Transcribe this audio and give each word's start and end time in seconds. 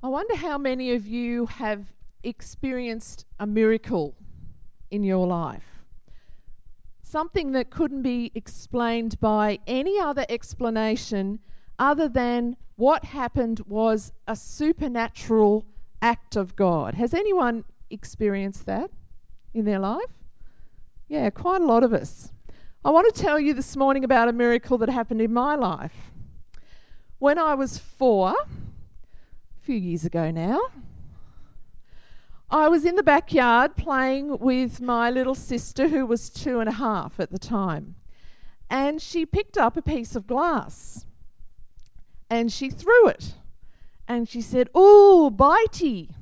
I 0.00 0.06
wonder 0.06 0.36
how 0.36 0.58
many 0.58 0.92
of 0.92 1.08
you 1.08 1.46
have 1.46 1.92
experienced 2.22 3.24
a 3.40 3.48
miracle 3.48 4.14
in 4.92 5.02
your 5.02 5.26
life. 5.26 5.82
Something 7.02 7.50
that 7.52 7.70
couldn't 7.70 8.02
be 8.02 8.30
explained 8.32 9.18
by 9.18 9.58
any 9.66 9.98
other 9.98 10.24
explanation 10.28 11.40
other 11.80 12.08
than 12.08 12.56
what 12.76 13.06
happened 13.06 13.62
was 13.66 14.12
a 14.28 14.36
supernatural 14.36 15.66
act 16.00 16.36
of 16.36 16.54
God. 16.54 16.94
Has 16.94 17.12
anyone 17.12 17.64
experienced 17.90 18.66
that 18.66 18.92
in 19.52 19.64
their 19.64 19.80
life? 19.80 20.12
Yeah, 21.08 21.28
quite 21.30 21.60
a 21.60 21.66
lot 21.66 21.82
of 21.82 21.92
us. 21.92 22.30
I 22.84 22.90
want 22.90 23.12
to 23.12 23.20
tell 23.20 23.40
you 23.40 23.52
this 23.52 23.76
morning 23.76 24.04
about 24.04 24.28
a 24.28 24.32
miracle 24.32 24.78
that 24.78 24.88
happened 24.88 25.20
in 25.20 25.32
my 25.32 25.56
life. 25.56 26.12
When 27.18 27.36
I 27.36 27.54
was 27.54 27.78
four, 27.78 28.36
few 29.68 29.76
years 29.76 30.06
ago 30.06 30.30
now. 30.30 30.58
I 32.48 32.68
was 32.68 32.86
in 32.86 32.96
the 32.96 33.02
backyard 33.02 33.76
playing 33.76 34.38
with 34.38 34.80
my 34.80 35.10
little 35.10 35.34
sister, 35.34 35.88
who 35.88 36.06
was 36.06 36.30
two 36.30 36.58
and 36.58 36.70
a 36.70 36.72
half 36.72 37.20
at 37.20 37.30
the 37.30 37.38
time, 37.38 37.94
and 38.70 39.02
she 39.02 39.26
picked 39.26 39.58
up 39.58 39.76
a 39.76 39.82
piece 39.82 40.16
of 40.16 40.26
glass 40.26 41.04
and 42.30 42.50
she 42.50 42.70
threw 42.70 43.08
it. 43.08 43.34
And 44.08 44.26
she 44.26 44.40
said, 44.40 44.70
Oh, 44.74 45.30
bitey, 45.30 46.14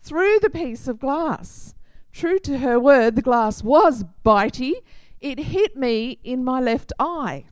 threw 0.00 0.38
the 0.38 0.48
piece 0.48 0.88
of 0.88 0.98
glass. 0.98 1.74
True 2.12 2.38
to 2.38 2.60
her 2.60 2.80
word, 2.80 3.14
the 3.14 3.20
glass 3.20 3.62
was 3.62 4.04
bitey. 4.24 4.76
It 5.20 5.38
hit 5.38 5.76
me 5.76 6.18
in 6.24 6.42
my 6.42 6.62
left 6.62 6.94
eye. 6.98 7.44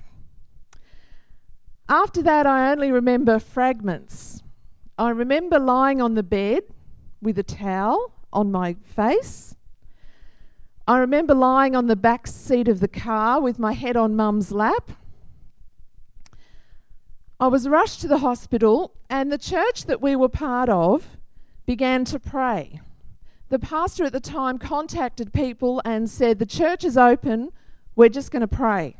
After 1.87 2.23
that, 2.23 2.47
I 2.47 2.73
only 2.73 2.91
remember 2.91 3.39
fragments. 3.39 4.43
I 4.99 5.11
remember 5.11 5.61
lying 5.61 6.03
on 6.03 6.15
the 6.15 6.25
bed 6.25 6.65
with 7.23 7.39
a 7.39 7.45
towel 7.45 8.13
on 8.33 8.51
my 8.51 8.75
face. 8.75 9.55
I 10.89 10.99
remember 10.99 11.35
lying 11.35 11.77
on 11.77 11.87
the 11.87 11.95
back 11.95 12.27
seat 12.27 12.67
of 12.67 12.81
the 12.81 12.89
car 12.89 13.41
with 13.41 13.61
my 13.61 13.75
head 13.75 13.97
on 13.97 14.17
mum's 14.17 14.51
lap. 14.51 14.91
I 17.39 17.47
was 17.47 17.69
rushed 17.69 18.01
to 18.01 18.09
the 18.09 18.19
hospital, 18.19 18.93
and 19.09 19.31
the 19.31 19.39
church 19.39 19.85
that 19.85 20.03
we 20.03 20.17
were 20.17 20.29
part 20.29 20.69
of 20.69 21.17
began 21.65 22.05
to 22.07 22.19
pray. 22.19 22.81
The 23.51 23.61
pastor 23.61 24.05
at 24.05 24.13
the 24.13 24.21
time 24.21 24.59
contacted 24.59 25.33
people 25.33 25.81
and 25.85 26.11
said, 26.11 26.41
The 26.41 26.47
church 26.47 26.85
is 26.85 26.99
open, 26.99 27.51
we're 27.95 28.09
just 28.09 28.33
going 28.33 28.41
to 28.41 28.49
pray. 28.49 28.97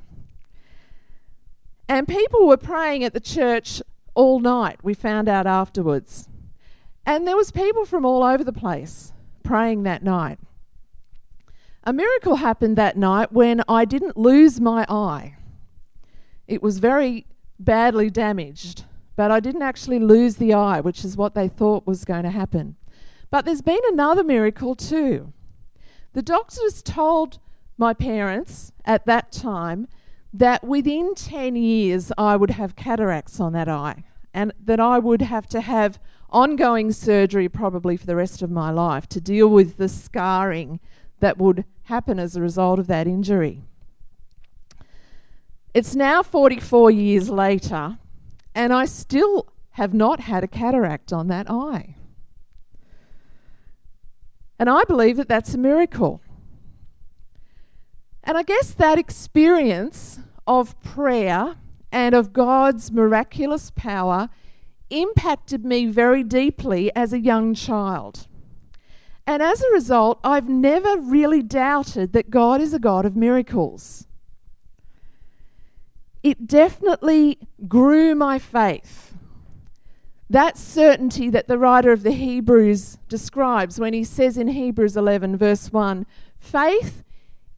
And 1.89 2.07
people 2.07 2.47
were 2.47 2.57
praying 2.57 3.03
at 3.03 3.15
the 3.15 3.21
church 3.21 3.83
all 4.19 4.41
night, 4.41 4.81
we 4.83 4.95
found 4.95 5.29
out 5.29 5.47
afterwards. 5.47 6.29
And 7.07 7.25
there 7.25 7.37
was 7.37 7.53
people 7.53 7.85
from 7.85 8.05
all 8.05 8.25
over 8.25 8.43
the 8.43 8.53
place 8.53 9.13
praying 9.45 9.85
that 9.85 10.03
night. 10.03 10.41
A 11.85 11.93
miracle 11.93 12.35
happened 12.35 12.75
that 12.77 12.97
night 12.97 13.33
when 13.33 13.63
I 13.69 13.85
didn't 13.85 14.17
lose 14.17 14.61
my 14.61 14.85
eye. 14.89 15.37
It 16.49 16.65
was 16.65 16.81
very 16.81 17.27
badly 17.61 18.11
damaged, 18.11 18.87
but 19.15 19.31
I 19.31 19.39
didn't 19.39 19.63
actually 19.63 20.01
lose 20.01 20.35
the 20.35 20.53
eye, 20.53 20.81
which 20.81 21.05
is 21.05 21.17
what 21.17 21.37
they 21.37 21.47
thought 21.47 21.87
was 21.87 22.05
going 22.05 22.25
to 22.25 22.31
happen. 22.31 22.75
But 23.31 23.45
there's 23.45 23.63
been 23.63 23.79
another 23.87 24.25
miracle 24.25 24.75
too. 24.75 25.33
The 26.15 26.23
doctors 26.23 26.83
told 26.83 27.39
my 27.77 27.95
parents 27.95 28.73
at 28.85 29.07
that 29.07 29.31
time 29.31 29.87
that 30.33 30.65
within 30.65 31.15
10 31.15 31.55
years 31.55 32.11
I 32.19 32.35
would 32.35 32.51
have 32.51 32.75
cataracts 32.75 33.39
on 33.39 33.53
that 33.53 33.69
eye 33.69 34.03
and 34.39 34.53
that 34.65 34.79
I 34.79 35.01
would 35.01 35.21
have 35.21 35.49
to 35.49 35.61
have 35.61 35.99
ongoing 36.31 36.93
surgery 36.93 37.49
probably 37.49 37.97
for 37.97 38.07
the 38.07 38.15
rest 38.15 38.41
of 38.41 38.53
my 38.53 38.71
life 38.71 39.09
to 39.09 39.21
deal 39.21 39.49
with 39.49 39.79
the 39.79 39.89
scarring 39.89 40.79
that 41.19 41.39
would 41.39 41.65
happen 41.85 42.21
as 42.21 42.37
a 42.37 42.41
result 42.41 42.79
of 42.79 42.87
that 42.87 43.09
injury. 43.09 43.65
It's 45.75 45.97
now 45.97 46.23
44 46.23 46.89
years 46.93 47.29
later, 47.29 47.99
and 48.55 48.73
I 48.73 48.85
still 48.85 49.49
have 49.71 49.93
not 49.93 50.21
had 50.21 50.45
a 50.45 50.49
cataract 50.49 51.13
on 51.13 51.27
that 51.27 51.51
eye. 51.51 51.97
And 54.57 54.71
I 54.71 54.85
believe 54.85 55.17
that 55.17 55.27
that's 55.27 55.55
a 55.55 55.59
miracle. 55.59 56.21
And 58.23 58.39
I 58.39 58.45
guess 58.45 58.71
that 58.71 59.01
experience 59.01 60.21
of 60.47 60.81
prayer 60.81 61.57
and 61.91 62.15
of 62.15 62.33
God's 62.33 62.93
miraculous 62.93 63.71
power 63.71 64.29
impacted 64.91 65.65
me 65.65 65.87
very 65.87 66.23
deeply 66.23 66.95
as 66.95 67.13
a 67.13 67.21
young 67.21 67.55
child. 67.55 68.27
And 69.27 69.43
as 69.43 69.63
a 69.63 69.73
result, 69.73 70.21
I've 70.25 70.49
never 70.49 70.97
really 70.97 71.43
doubted 71.43 72.13
that 72.15 72.31
God 72.31 72.61
is 72.61 72.73
a 72.73 72.79
God 72.79 73.05
of 73.05 73.15
miracles. 73.15 74.07
It 76.23 76.47
definitely 76.47 77.39
grew 77.69 78.15
my 78.15 78.39
faith. 78.39 79.15
That 80.31 80.57
certainty 80.59 81.31
that 81.31 81.49
the 81.49 81.59
writer 81.59 81.93
of 81.93 82.03
the 82.03 82.13
Hebrews 82.13 82.99
describes 83.09 83.79
when 83.79 83.95
he 83.95 84.05
says 84.05 84.37
in 84.37 84.49
Hebrews 84.49 84.97
11, 84.97 85.37
verse 85.37 85.73
1 85.73 86.07
faith 86.39 87.03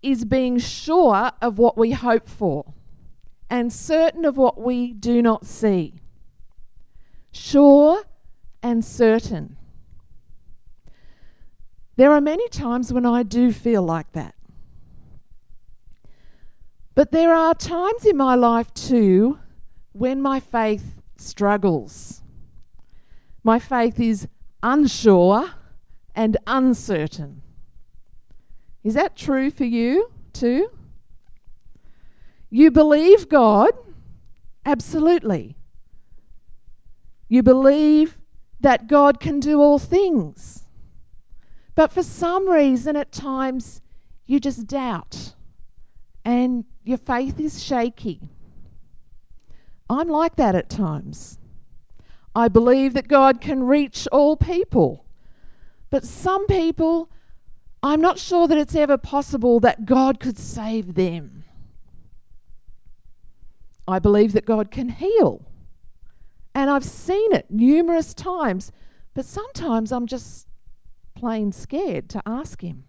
is 0.03 0.25
being 0.25 0.59
sure 0.59 1.31
of 1.43 1.59
what 1.59 1.77
we 1.77 1.91
hope 1.91 2.27
for 2.27 2.73
and 3.51 3.73
certain 3.73 4.25
of 4.25 4.37
what 4.37 4.61
we 4.61 4.93
do 4.93 5.21
not 5.21 5.45
see. 5.45 5.95
Sure 7.33 8.05
and 8.63 8.85
certain. 8.85 9.57
There 11.97 12.13
are 12.13 12.21
many 12.21 12.49
times 12.49 12.93
when 12.93 13.05
I 13.05 13.25
do 13.25 13.53
feel 13.53 13.83
like 13.83 14.13
that. 14.13 14.35
But 16.95 17.13
there 17.13 17.35
are 17.35 17.55
times 17.55 18.07
in 18.07 18.17
my 18.17 18.35
life 18.35 18.73
too 18.73 19.39
when 19.93 20.23
my 20.23 20.39
faith 20.41 20.95
struggles. 21.17 22.23
My 23.43 23.59
faith 23.59 23.99
is 23.99 24.29
unsure 24.63 25.51
and 26.15 26.37
uncertain. 26.47 27.43
Is 28.83 28.95
that 28.95 29.17
true 29.17 29.51
for 29.51 29.65
you 29.65 30.11
too? 30.33 30.71
You 32.51 32.71
believe 32.71 33.29
God? 33.29 33.71
Absolutely. 34.67 35.57
You 37.29 37.43
believe 37.43 38.19
that 38.61 38.89
God 38.89 39.21
can 39.21 39.41
do 39.41 39.61
all 39.61 39.79
things. 39.79 40.67
But 41.75 41.93
for 41.93 42.03
some 42.03 42.49
reason, 42.49 42.97
at 42.97 43.13
times, 43.13 43.81
you 44.27 44.41
just 44.41 44.67
doubt 44.67 45.35
and 46.25 46.65
your 46.85 46.99
faith 46.99 47.41
is 47.41 47.63
shaky. 47.63 48.21
I'm 49.89 50.09
like 50.09 50.37
that 50.37 50.55
at 50.55 50.69
times. 50.69 51.39
I 52.35 52.49
believe 52.49 52.95
that 52.95 53.09
God 53.09 53.41
can 53.41 53.65
reach 53.65 54.07
all 54.13 54.37
people. 54.37 55.05
But 55.91 56.05
some 56.05 56.47
people, 56.47 57.11
I'm 57.83 58.01
not 58.01 58.19
sure 58.19 58.47
that 58.47 58.59
it's 58.59 58.75
ever 58.75 58.97
possible 58.97 59.59
that 59.61 59.87
God 59.87 60.21
could 60.21 60.39
save 60.39 60.95
them. 60.95 61.45
I 63.87 63.99
believe 63.99 64.33
that 64.33 64.45
God 64.45 64.71
can 64.71 64.89
heal. 64.89 65.43
And 66.55 66.71
I've 66.71 66.85
seen 66.85 67.33
it 67.33 67.51
numerous 67.51 68.15
times, 68.15 68.73
but 69.15 69.25
sometimes 69.25 69.93
I'm 69.93 70.07
just 70.07 70.47
plain 71.15 71.53
scared 71.53 72.09
to 72.11 72.23
ask 72.27 72.63
Him. 72.63 72.85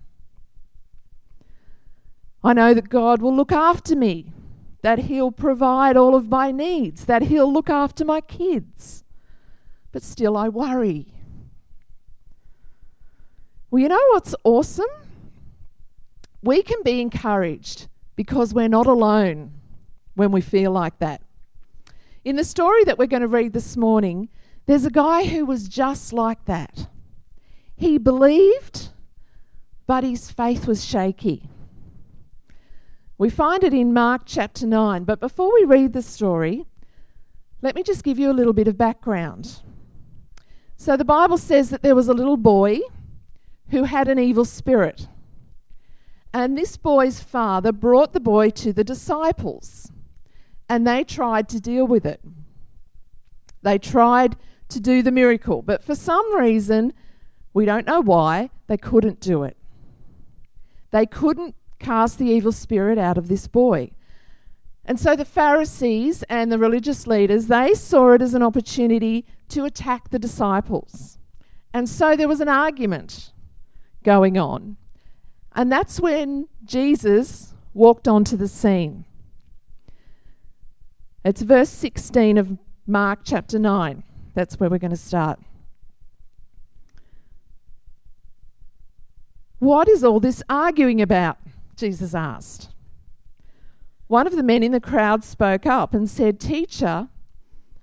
I 2.44 2.54
know 2.54 2.74
that 2.74 2.90
God 2.90 3.22
will 3.22 3.36
look 3.36 3.52
after 3.52 3.96
me, 3.96 4.32
that 4.82 5.00
He'll 5.00 5.32
provide 5.32 5.96
all 5.96 6.16
of 6.16 6.30
my 6.30 6.52
needs, 6.52 7.06
that 7.06 7.24
He'll 7.24 7.52
look 7.52 7.70
after 7.70 8.04
my 8.04 8.22
kids. 8.22 9.04
But 9.92 10.02
still, 10.02 10.38
I 10.38 10.50
worry. 10.50 11.08
Well, 13.70 13.82
you 13.82 13.90
know 13.90 14.08
what's 14.12 14.34
awesome? 14.44 14.86
We 16.42 16.64
can 16.64 16.82
be 16.84 17.00
encouraged 17.00 17.88
because 18.16 18.54
we're 18.54 18.68
not 18.68 18.88
alone 18.88 19.61
when 20.16 20.32
we 20.32 20.42
feel 20.42 20.72
like 20.72 21.00
that. 21.00 21.22
In 22.24 22.36
the 22.36 22.44
story 22.44 22.84
that 22.84 22.98
we're 22.98 23.08
going 23.08 23.22
to 23.22 23.28
read 23.28 23.54
this 23.54 23.76
morning, 23.76 24.30
there's 24.66 24.86
a 24.86 24.92
guy 24.92 25.26
who 25.26 25.46
was 25.46 25.68
just 25.68 26.14
like 26.14 26.46
that. 26.46 26.88
He 27.76 27.98
believed, 27.98 28.90
but 29.88 30.04
his 30.04 30.30
faith 30.30 30.68
was 30.68 30.86
shaky. 30.86 31.50
We 33.18 33.30
find 33.30 33.64
it 33.64 33.74
in 33.74 33.94
Mark 33.94 34.24
chapter 34.26 34.68
9. 34.68 35.04
But 35.04 35.20
before 35.20 35.54
we 35.54 35.66
read 35.66 35.94
the 35.94 36.02
story, 36.02 36.66
let 37.62 37.76
me 37.76 37.84
just 37.84 38.04
give 38.04 38.18
you 38.18 38.30
a 38.30 38.34
little 38.34 38.54
bit 38.54 38.68
of 38.68 38.78
background. 38.78 39.62
So 40.78 40.98
the 40.98 41.06
Bible 41.06 41.38
says 41.38 41.70
that 41.70 41.84
there 41.84 41.96
was 41.96 42.08
a 42.08 42.14
little 42.14 42.38
boy 42.38 42.80
who 43.70 43.84
had 43.84 44.08
an 44.08 44.20
evil 44.20 44.46
spirit. 44.46 45.08
And 46.34 46.58
this 46.58 46.78
boy's 46.78 47.22
father 47.22 47.72
brought 47.72 48.14
the 48.14 48.20
boy 48.20 48.50
to 48.52 48.74
the 48.74 48.84
disciples 48.84 49.92
and 50.72 50.88
they 50.88 51.04
tried 51.04 51.50
to 51.50 51.60
deal 51.60 51.86
with 51.86 52.06
it. 52.06 52.22
They 53.62 53.78
tried 53.78 54.38
to 54.70 54.80
do 54.80 55.04
the 55.04 55.12
miracle. 55.12 55.62
But 55.62 55.84
for 55.84 55.96
some 55.96 56.34
reason, 56.34 56.94
we 57.54 57.66
don't 57.66 57.86
know 57.86 58.00
why, 58.00 58.52
they 58.68 58.78
couldn't 58.78 59.20
do 59.20 59.44
it. 59.44 59.58
They 60.92 61.06
couldn't 61.06 61.56
cast 61.80 62.20
the 62.20 62.28
evil 62.28 62.54
spirit 62.54 62.98
out 62.98 63.18
of 63.18 63.28
this 63.28 63.48
boy. 63.48 63.92
And 64.86 64.98
so 64.98 65.14
the 65.14 65.26
Pharisees 65.26 66.24
and 66.30 66.50
the 66.50 66.58
religious 66.58 67.06
leaders, 67.06 67.48
they 67.48 67.74
saw 67.74 68.14
it 68.14 68.22
as 68.22 68.34
an 68.34 68.42
opportunity 68.42 69.26
to 69.50 69.66
attack 69.66 70.10
the 70.10 70.20
disciples. 70.20 71.18
And 71.74 71.90
so 71.90 72.16
there 72.16 72.30
was 72.30 72.40
an 72.40 72.48
argument 72.48 73.34
going 74.04 74.38
on. 74.38 74.78
And 75.54 75.70
that's 75.70 76.00
when 76.00 76.48
Jesus 76.64 77.56
walked 77.74 78.08
onto 78.08 78.38
the 78.38 78.48
scene. 78.48 79.04
It's 81.24 81.44
verse 81.44 81.70
16 81.70 82.40
of 82.40 82.58
Mark 82.88 83.20
chapter 83.24 83.60
9. 83.60 84.04
That's 84.34 84.60
where 84.60 84.72
we're 84.72 84.80
going 84.80 84.90
to 84.90 84.98
start. 84.98 85.40
What 89.60 89.88
is 89.88 90.04
all 90.04 90.20
this 90.20 90.42
arguing 90.50 91.00
about? 91.00 91.38
Jesus 91.76 92.16
asked. 92.16 92.70
One 94.08 94.26
of 94.26 94.36
the 94.36 94.42
men 94.42 94.64
in 94.64 94.72
the 94.72 94.82
crowd 94.82 95.24
spoke 95.24 95.68
up 95.68 95.94
and 95.94 96.10
said, 96.10 96.40
Teacher, 96.40 97.08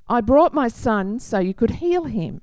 I 0.08 0.20
brought 0.20 0.52
my 0.52 0.66
son 0.66 1.20
so 1.20 1.38
you 1.38 1.54
could 1.54 1.76
heal 1.76 2.04
him. 2.04 2.40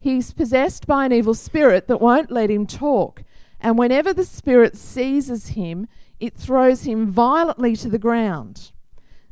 He's 0.00 0.32
possessed 0.32 0.86
by 0.86 1.04
an 1.04 1.12
evil 1.12 1.34
spirit 1.34 1.88
that 1.88 2.00
won't 2.00 2.30
let 2.30 2.50
him 2.50 2.66
talk, 2.66 3.22
and 3.60 3.76
whenever 3.76 4.14
the 4.14 4.24
spirit 4.24 4.76
seizes 4.76 5.48
him, 5.48 5.88
it 6.18 6.34
throws 6.34 6.84
him 6.84 7.10
violently 7.10 7.76
to 7.76 7.90
the 7.90 7.98
ground. 7.98 8.72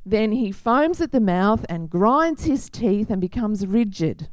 Then 0.06 0.32
he 0.32 0.52
foams 0.52 1.00
at 1.00 1.12
the 1.12 1.20
mouth 1.20 1.64
and 1.68 1.88
grinds 1.88 2.44
his 2.44 2.68
teeth 2.68 3.10
and 3.10 3.20
becomes 3.20 3.66
rigid. 3.66 4.28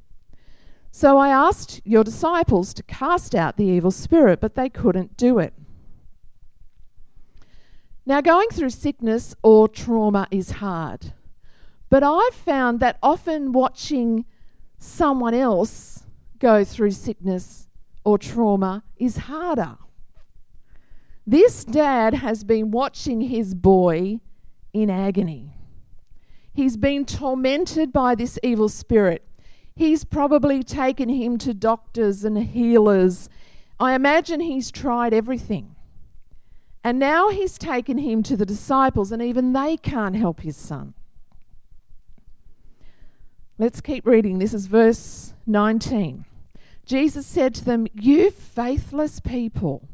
So 0.91 1.18
I 1.18 1.29
asked 1.29 1.81
your 1.85 2.03
disciples 2.03 2.73
to 2.73 2.83
cast 2.83 3.33
out 3.33 3.56
the 3.56 3.65
evil 3.65 3.91
spirit, 3.91 4.41
but 4.41 4.56
they 4.56 4.69
couldn't 4.69 5.15
do 5.15 5.39
it. 5.39 5.53
Now, 8.06 8.19
going 8.19 8.50
through 8.50 8.71
sickness 8.71 9.35
or 9.41 9.69
trauma 9.69 10.27
is 10.31 10.51
hard, 10.51 11.13
but 11.89 12.03
I've 12.03 12.33
found 12.33 12.79
that 12.81 12.97
often 13.01 13.53
watching 13.53 14.25
someone 14.79 15.33
else 15.33 16.03
go 16.39 16.65
through 16.65 16.91
sickness 16.91 17.68
or 18.03 18.18
trauma 18.18 18.83
is 18.97 19.18
harder. 19.18 19.77
This 21.25 21.63
dad 21.63 22.15
has 22.15 22.44
been 22.44 22.71
watching 22.71 23.21
his 23.21 23.53
boy 23.53 24.19
in 24.73 24.89
agony. 24.89 25.53
He's 26.53 26.77
been 26.77 27.06
tormented 27.06 27.94
by 27.94 28.15
this 28.15 28.38
evil 28.44 28.69
spirit. 28.69 29.25
He's 29.75 30.03
probably 30.03 30.63
taken 30.63 31.09
him 31.09 31.38
to 31.39 31.53
doctors 31.53 32.24
and 32.24 32.38
healers. 32.38 33.30
I 33.80 33.95
imagine 33.95 34.42
he's 34.42 34.69
tried 34.69 35.13
everything. 35.13 35.75
And 36.83 37.00
now 37.00 37.30
he's 37.30 37.57
taken 37.57 38.00
him 38.00 38.24
to 38.24 38.36
the 38.36 38.45
disciples, 38.45 39.12
and 39.12 39.21
even 39.21 39.53
they 39.53 39.77
can't 39.77 40.15
help 40.15 40.42
his 40.42 40.57
son. 40.57 40.94
Let's 43.57 43.81
keep 43.81 44.06
reading. 44.07 44.39
This 44.39 44.54
is 44.54 44.65
verse 44.65 45.33
19. 45.45 46.25
Jesus 46.86 47.27
said 47.27 47.54
to 47.56 47.63
them, 47.63 47.88
You 47.94 48.31
faithless 48.31 49.19
people, 49.19 49.88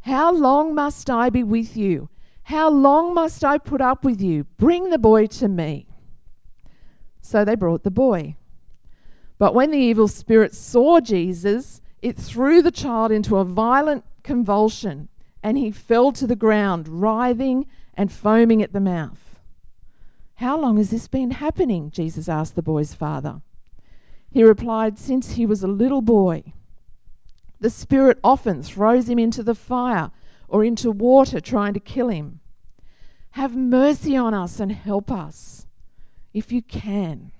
how 0.00 0.32
long 0.32 0.74
must 0.74 1.08
I 1.08 1.30
be 1.30 1.42
with 1.42 1.76
you? 1.76 2.08
How 2.44 2.68
long 2.70 3.14
must 3.14 3.44
I 3.44 3.58
put 3.58 3.80
up 3.80 4.04
with 4.04 4.20
you? 4.20 4.44
Bring 4.58 4.90
the 4.90 4.98
boy 4.98 5.26
to 5.26 5.48
me. 5.48 5.86
So 7.20 7.44
they 7.44 7.54
brought 7.54 7.84
the 7.84 7.90
boy. 7.90 8.36
But 9.38 9.54
when 9.54 9.70
the 9.70 9.78
evil 9.78 10.08
spirit 10.08 10.54
saw 10.54 11.00
Jesus, 11.00 11.80
it 12.02 12.16
threw 12.16 12.60
the 12.60 12.70
child 12.70 13.10
into 13.10 13.36
a 13.36 13.44
violent 13.44 14.04
convulsion 14.22 15.08
and 15.42 15.58
he 15.58 15.70
fell 15.70 16.12
to 16.12 16.26
the 16.26 16.36
ground, 16.36 16.88
writhing 16.88 17.66
and 17.94 18.12
foaming 18.12 18.62
at 18.62 18.72
the 18.72 18.80
mouth. 18.80 19.38
How 20.36 20.58
long 20.58 20.76
has 20.78 20.90
this 20.90 21.08
been 21.08 21.32
happening? 21.32 21.90
Jesus 21.90 22.28
asked 22.28 22.56
the 22.56 22.62
boy's 22.62 22.94
father. 22.94 23.40
He 24.30 24.42
replied, 24.42 24.98
Since 24.98 25.32
he 25.32 25.46
was 25.46 25.62
a 25.62 25.68
little 25.68 26.02
boy. 26.02 26.52
The 27.60 27.70
Spirit 27.70 28.18
often 28.24 28.62
throws 28.62 29.08
him 29.08 29.18
into 29.18 29.42
the 29.42 29.54
fire 29.54 30.10
or 30.48 30.64
into 30.64 30.90
water 30.90 31.40
trying 31.40 31.74
to 31.74 31.80
kill 31.80 32.08
him. 32.08 32.40
Have 33.32 33.56
mercy 33.56 34.16
on 34.16 34.34
us 34.34 34.60
and 34.60 34.72
help 34.72 35.10
us 35.10 35.66
if 36.32 36.52
you 36.52 36.62
can. 36.62 37.32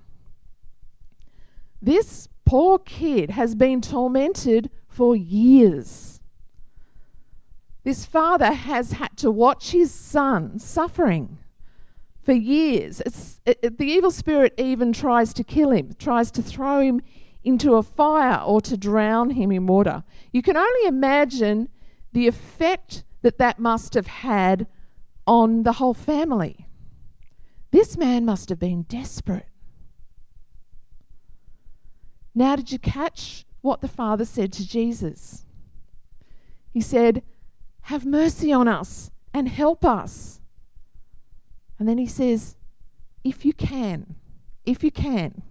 This 1.81 2.27
poor 2.45 2.79
kid 2.79 3.31
has 3.31 3.55
been 3.55 3.81
tormented 3.81 4.69
for 4.87 5.15
years. 5.15 6.21
This 7.83 8.05
father 8.05 8.53
has 8.53 8.93
had 8.93 9.15
to 9.17 9.29
watch 9.29 9.71
his 9.71 9.91
son 9.91 10.57
suffering 10.57 11.37
for 12.23 12.33
years. 12.33 13.01
It, 13.45 13.77
the 13.77 13.85
evil 13.85 14.09
spirit 14.09 14.55
even 14.57 14.91
tries 14.91 15.33
to 15.35 15.43
kill 15.43 15.71
him, 15.71 15.93
tries 15.99 16.31
to 16.31 16.41
throw 16.41 16.79
him 16.79 17.01
into 17.43 17.75
a 17.75 17.83
fire 17.83 18.41
or 18.43 18.59
to 18.61 18.75
drown 18.75 19.29
him 19.31 19.51
in 19.51 19.67
water. 19.67 20.03
You 20.31 20.41
can 20.41 20.57
only 20.57 20.87
imagine 20.87 21.69
the 22.15 22.27
effect 22.27 23.03
that 23.23 23.37
that 23.39 23.59
must 23.59 23.93
have 23.93 24.07
had 24.07 24.67
on 25.27 25.63
the 25.63 25.73
whole 25.73 25.93
family. 25.93 26.65
This 27.71 27.97
man 27.97 28.23
must 28.23 28.47
have 28.47 28.57
been 28.57 28.83
desperate. 28.83 29.47
Now, 32.33 32.55
did 32.55 32.71
you 32.71 32.79
catch 32.79 33.45
what 33.59 33.81
the 33.81 33.89
father 33.89 34.23
said 34.23 34.53
to 34.53 34.65
Jesus? 34.65 35.45
He 36.71 36.79
said, 36.79 37.21
have 37.81 38.05
mercy 38.05 38.53
on 38.53 38.69
us 38.69 39.11
and 39.33 39.49
help 39.49 39.83
us. 39.83 40.39
And 41.77 41.85
then 41.85 41.97
he 41.97 42.07
says, 42.07 42.55
If 43.25 43.43
you 43.43 43.51
can, 43.51 44.15
if 44.65 44.85
you 44.85 44.89
can. 44.89 45.41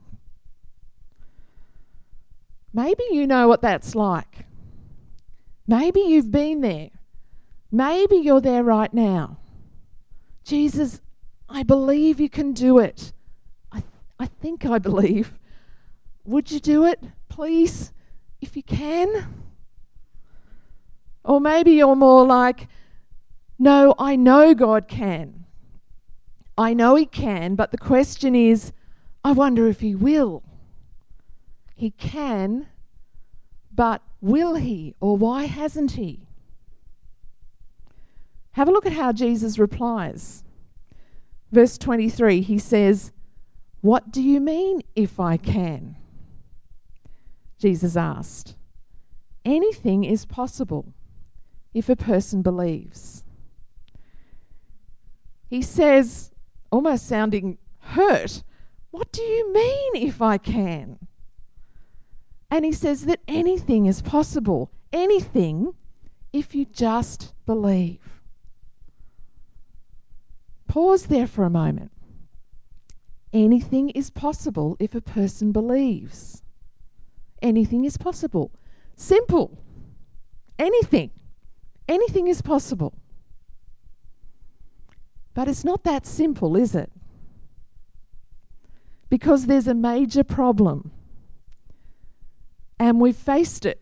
Maybe 2.72 3.04
you 3.10 3.26
know 3.26 3.48
what 3.48 3.60
that's 3.60 3.94
like. 3.94 4.46
Maybe 5.66 6.00
you've 6.00 6.30
been 6.30 6.60
there. 6.60 6.90
Maybe 7.70 8.16
you're 8.16 8.40
there 8.40 8.62
right 8.62 8.92
now. 8.92 9.38
Jesus, 10.44 11.00
I 11.48 11.62
believe 11.62 12.20
you 12.20 12.28
can 12.28 12.52
do 12.52 12.78
it. 12.78 13.12
I, 13.72 13.80
th- 13.80 13.90
I 14.18 14.26
think 14.26 14.66
I 14.66 14.78
believe. 14.78 15.38
Would 16.24 16.50
you 16.50 16.60
do 16.60 16.84
it, 16.84 17.02
please, 17.28 17.92
if 18.40 18.56
you 18.56 18.62
can? 18.62 19.44
Or 21.24 21.40
maybe 21.40 21.72
you're 21.72 21.96
more 21.96 22.26
like, 22.26 22.68
no, 23.58 23.94
I 23.98 24.16
know 24.16 24.54
God 24.54 24.88
can. 24.88 25.46
I 26.56 26.74
know 26.74 26.94
He 26.94 27.06
can, 27.06 27.54
but 27.54 27.70
the 27.70 27.78
question 27.78 28.34
is, 28.34 28.72
I 29.24 29.32
wonder 29.32 29.66
if 29.68 29.80
He 29.80 29.94
will. 29.94 30.42
He 31.74 31.90
can, 31.90 32.68
but 33.74 34.02
will 34.24 34.54
He, 34.54 34.94
or 35.00 35.18
why 35.18 35.44
hasn't 35.44 35.92
He? 35.92 36.26
Have 38.52 38.68
a 38.68 38.72
look 38.72 38.86
at 38.86 38.92
how 38.92 39.12
Jesus 39.12 39.58
replies. 39.58 40.42
Verse 41.52 41.76
23, 41.76 42.40
he 42.40 42.58
says, 42.58 43.12
What 43.82 44.10
do 44.10 44.22
you 44.22 44.40
mean 44.40 44.80
if 44.96 45.20
I 45.20 45.36
can? 45.36 45.96
Jesus 47.58 47.96
asked. 47.96 48.56
Anything 49.44 50.04
is 50.04 50.24
possible 50.24 50.94
if 51.74 51.88
a 51.88 51.96
person 51.96 52.40
believes. 52.40 53.24
He 55.50 55.60
says, 55.60 56.30
almost 56.72 57.06
sounding 57.06 57.58
hurt, 57.78 58.42
What 58.90 59.12
do 59.12 59.20
you 59.22 59.52
mean 59.52 59.96
if 59.96 60.22
I 60.22 60.38
can? 60.38 60.98
And 62.54 62.64
he 62.64 62.70
says 62.70 63.06
that 63.06 63.18
anything 63.26 63.86
is 63.86 64.00
possible, 64.00 64.70
anything, 64.92 65.74
if 66.32 66.54
you 66.54 66.64
just 66.66 67.34
believe. 67.46 67.98
Pause 70.68 71.06
there 71.06 71.26
for 71.26 71.42
a 71.42 71.50
moment. 71.50 71.90
Anything 73.32 73.90
is 73.90 74.08
possible 74.08 74.76
if 74.78 74.94
a 74.94 75.00
person 75.00 75.50
believes. 75.50 76.44
Anything 77.42 77.84
is 77.84 77.96
possible. 77.96 78.52
Simple. 78.94 79.58
Anything. 80.56 81.10
Anything 81.88 82.28
is 82.28 82.40
possible. 82.40 82.94
But 85.34 85.48
it's 85.48 85.64
not 85.64 85.82
that 85.82 86.06
simple, 86.06 86.54
is 86.54 86.76
it? 86.76 86.92
Because 89.08 89.46
there's 89.46 89.66
a 89.66 89.74
major 89.74 90.22
problem. 90.22 90.92
And 92.84 93.00
we've 93.00 93.16
faced 93.16 93.64
it. 93.64 93.80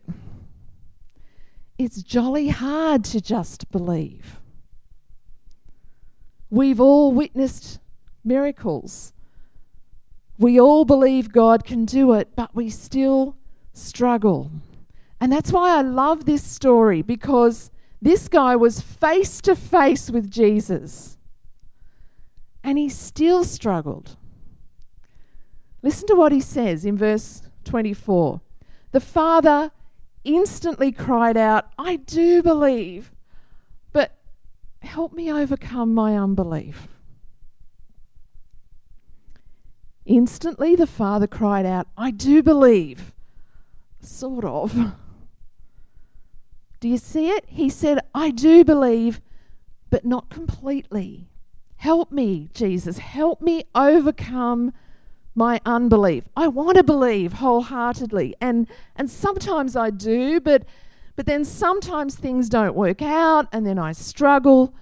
It's 1.77 2.01
jolly 2.01 2.47
hard 2.47 3.03
to 3.03 3.19
just 3.19 3.69
believe. 3.69 4.39
We've 6.49 6.79
all 6.79 7.11
witnessed 7.11 7.81
miracles. 8.23 9.11
We 10.37 10.57
all 10.57 10.85
believe 10.85 11.33
God 11.33 11.65
can 11.65 11.83
do 11.83 12.13
it, 12.13 12.29
but 12.33 12.55
we 12.55 12.69
still 12.69 13.35
struggle. 13.73 14.49
And 15.19 15.33
that's 15.33 15.51
why 15.51 15.77
I 15.77 15.81
love 15.81 16.23
this 16.23 16.41
story 16.45 17.01
because 17.01 17.71
this 18.01 18.29
guy 18.29 18.55
was 18.55 18.79
face 18.79 19.41
to 19.41 19.53
face 19.53 20.09
with 20.09 20.31
Jesus 20.31 21.17
and 22.63 22.77
he 22.77 22.87
still 22.87 23.43
struggled. 23.43 24.15
Listen 25.81 26.07
to 26.07 26.15
what 26.15 26.31
he 26.31 26.39
says 26.39 26.85
in 26.85 26.97
verse 26.97 27.41
24. 27.65 28.39
The 28.93 28.99
father 28.99 29.71
instantly 30.23 30.91
cried 30.91 31.35
out, 31.35 31.65
I 31.79 31.97
do 31.97 32.43
believe, 32.43 33.11
but 33.91 34.15
help 34.83 35.13
me 35.13 35.33
overcome 35.33 35.95
my 35.95 36.15
unbelief. 36.15 36.87
Instantly, 40.05 40.75
the 40.75 40.85
father 40.85 41.25
cried 41.25 41.65
out, 41.65 41.87
I 41.97 42.11
do 42.11 42.43
believe. 42.43 43.13
Sort 43.99 44.45
of. 44.45 44.93
Do 46.79 46.87
you 46.87 46.97
see 46.97 47.29
it? 47.29 47.45
He 47.47 47.69
said, 47.69 47.99
I 48.13 48.29
do 48.29 48.63
believe, 48.63 49.21
but 49.89 50.05
not 50.05 50.29
completely. 50.29 51.29
Help 51.77 52.11
me, 52.11 52.49
Jesus. 52.53 52.99
Help 52.99 53.41
me 53.41 53.63
overcome 53.73 54.71
my 55.35 55.59
unbelief. 55.65 56.25
I 56.35 56.47
want 56.47 56.77
to 56.77 56.83
believe 56.83 57.33
wholeheartedly. 57.33 58.35
And 58.39 58.67
and 58.95 59.09
sometimes 59.09 59.75
I 59.75 59.89
do, 59.89 60.39
but 60.39 60.65
but 61.15 61.25
then 61.25 61.45
sometimes 61.45 62.15
things 62.15 62.49
don't 62.49 62.75
work 62.75 63.01
out 63.01 63.47
and 63.51 63.65
then 63.65 63.77
I 63.77 63.91
struggle. 63.91 64.73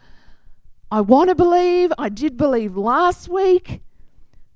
I 0.89 1.01
want 1.01 1.29
to 1.29 1.35
believe. 1.35 1.93
I 1.97 2.09
did 2.09 2.37
believe 2.37 2.75
last 2.75 3.29
week, 3.29 3.81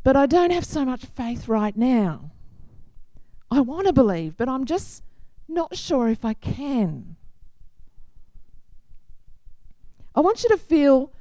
but 0.03 0.15
I 0.15 0.25
don't 0.25 0.51
have 0.51 0.65
so 0.65 0.83
much 0.85 1.05
faith 1.05 1.47
right 1.47 1.75
now. 1.75 2.31
I 3.49 3.61
want 3.61 3.87
to 3.87 3.93
believe, 3.93 4.35
but 4.35 4.49
I'm 4.49 4.65
just 4.65 5.03
not 5.47 5.77
sure 5.77 6.09
if 6.09 6.25
I 6.25 6.33
can. 6.33 7.15
I 10.13 10.21
want 10.21 10.43
you 10.43 10.49
to 10.49 10.57
feel 10.57 11.11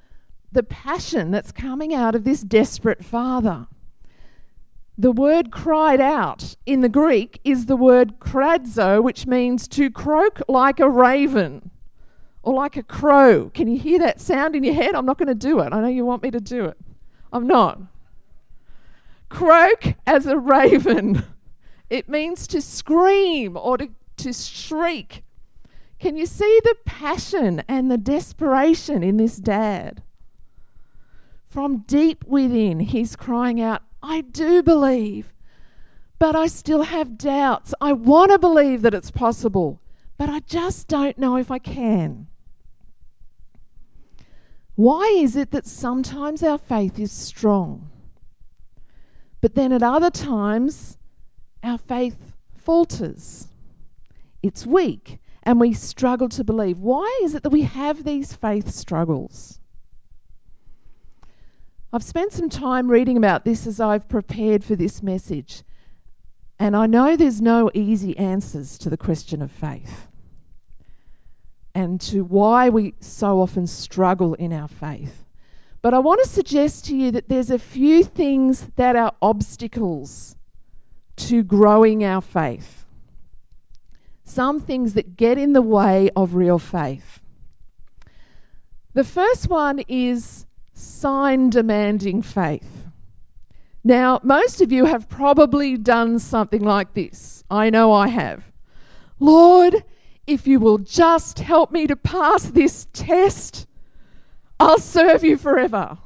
the 0.51 0.63
passion 0.63 1.31
that's 1.31 1.53
coming 1.53 1.93
out 1.93 2.15
of 2.15 2.25
this 2.25 2.43
desperate 2.43 3.05
father. 3.05 3.67
The 4.97 5.13
word 5.13 5.51
cried 5.51 6.01
out 6.01 6.57
in 6.67 6.81
the 6.81 6.89
Greek 6.89 7.41
is 7.43 7.67
the 7.67 7.77
word 7.77 8.21
krazo, 8.21 9.03
which 9.03 9.27
means 9.27 9.67
to 9.69 9.91
croak 9.91 10.41
like 10.49 10.79
a 10.79 10.89
raven 10.89 11.71
or 12.43 12.55
like 12.55 12.77
a 12.77 12.83
crow. 12.83 13.51
Can 13.51 13.67
you 13.67 13.79
hear 13.79 13.99
that 13.99 14.21
sound 14.21 14.55
in 14.55 14.63
your 14.63 14.75
head? 14.75 14.95
I'm 14.95 15.07
not 15.07 15.19
going 15.19 15.29
to 15.29 15.35
do 15.35 15.61
it. 15.61 15.73
I 15.73 15.81
know 15.81 15.89
you 15.89 16.05
want 16.05 16.23
me 16.23 16.31
to 16.31 16.41
do 16.41 16.67
it. 16.67 16.77
I'm 17.33 17.47
not. 17.47 17.81
Croak 19.29 19.95
as 20.07 20.27
a 20.27 20.39
raven. 20.39 21.25
It 21.91 22.09
means 22.09 22.47
to 22.49 22.63
scream 22.63 23.59
or 23.59 23.77
to, 23.77 23.89
to 24.17 24.33
shriek. 24.33 25.23
Can 26.01 26.17
you 26.17 26.27
see 26.27 26.61
the 26.65 26.75
passion 26.87 27.63
and 27.69 27.91
the 27.91 27.99
desperation 27.99 29.03
in 29.03 29.19
this 29.19 29.37
dad? 29.37 30.03
From 31.45 31.85
deep 31.87 32.25
within, 32.25 32.81
he's 32.81 33.17
crying 33.17 33.61
out, 33.61 33.83
I 34.07 34.21
do 34.21 34.63
believe, 34.63 35.33
but 36.19 36.37
I 36.37 36.47
still 36.47 36.83
have 36.83 37.17
doubts. 37.17 37.73
I 37.81 37.95
want 37.95 38.33
to 38.33 38.39
believe 38.39 38.83
that 38.83 38.93
it's 38.93 39.11
possible, 39.11 39.81
but 40.19 40.29
I 40.29 40.41
just 40.41 40.89
don't 40.89 41.19
know 41.19 41.37
if 41.37 41.51
I 41.51 41.59
can. 41.59 42.27
Why 44.75 45.05
is 45.17 45.37
it 45.37 45.53
that 45.53 45.67
sometimes 45.67 46.43
our 46.43 46.59
faith 46.59 46.99
is 46.99 47.13
strong, 47.13 47.89
but 49.41 49.55
then 49.55 49.73
at 49.73 49.83
other 49.83 50.11
times 50.11 50.99
our 51.63 51.79
faith 51.79 52.35
falters? 52.55 53.49
It's 54.43 54.67
weak 54.67 55.19
and 55.45 55.59
we 55.59 55.73
struggle 55.73 56.29
to 56.29 56.45
believe. 56.45 56.79
Why 56.79 57.21
is 57.23 57.35
it 57.35 57.43
that 57.43 57.51
we 57.51 57.63
have 57.63 58.05
these 58.05 58.35
faith 58.35 58.71
struggles? 58.71 59.61
I've 61.95 62.03
spent 62.03 62.33
some 62.33 62.49
time 62.49 62.91
reading 62.91 63.17
about 63.17 63.45
this 63.45 63.69
as 63.69 63.79
I've 63.79 64.09
prepared 64.09 64.65
for 64.65 64.75
this 64.75 65.01
message, 65.01 65.63
and 66.59 66.75
I 66.75 66.87
know 66.87 67.15
there's 67.15 67.41
no 67.41 67.71
easy 67.73 68.19
answers 68.19 68.77
to 68.79 68.91
the 68.91 68.97
question 68.97 69.41
of 69.41 69.53
faith 69.53 70.09
and 71.73 72.01
to 72.01 72.25
why 72.25 72.69
we 72.69 72.95
so 72.99 73.41
often 73.41 73.69
struggle 73.69 74.35
in 74.35 74.53
our 74.53 74.67
faith. 74.67 75.25
But 75.83 75.95
I 75.95 76.01
want 76.01 76.21
to 76.25 76.29
suggest 76.29 76.85
to 76.87 76.97
you 76.97 77.13
that 77.13 77.29
there's 77.29 77.53
a 77.53 77.61
few 77.61 78.03
things 78.03 78.71
that 78.75 78.97
are 78.97 79.13
obstacles 79.23 80.35
to 81.19 81.45
growing 81.45 82.03
our 82.03 82.21
faith. 82.21 82.87
Some 84.25 84.59
things 84.59 84.95
that 84.95 85.17
get 85.17 85.39
in 85.39 85.53
the 85.53 85.63
way 85.63 86.11
of 86.17 86.35
real 86.35 86.59
faith. 86.59 87.21
The 88.95 89.05
first 89.05 89.49
one 89.49 89.79
is 89.87 90.47
sign 90.75 91.51
demanding 91.51 92.21
faith. 92.21 92.85
Now, 93.83 94.21
most 94.23 94.61
of 94.61 94.73
you 94.73 94.87
have 94.87 95.09
probably 95.09 95.77
done 95.77 96.19
something 96.19 96.63
like 96.63 96.95
this. 96.95 97.45
I 97.51 97.71
know 97.71 97.93
I 97.93 98.09
have. 98.09 98.45
Lord, 99.21 99.85
if 100.27 100.47
you 100.47 100.59
will 100.59 100.79
just 100.79 101.39
help 101.39 101.71
me 101.71 101.87
to 101.87 101.97
pass 101.97 102.45
this 102.45 102.87
test, 102.93 103.67
I'll 104.59 104.79
serve 104.79 105.23
you 105.23 105.37
forever. 105.37 105.99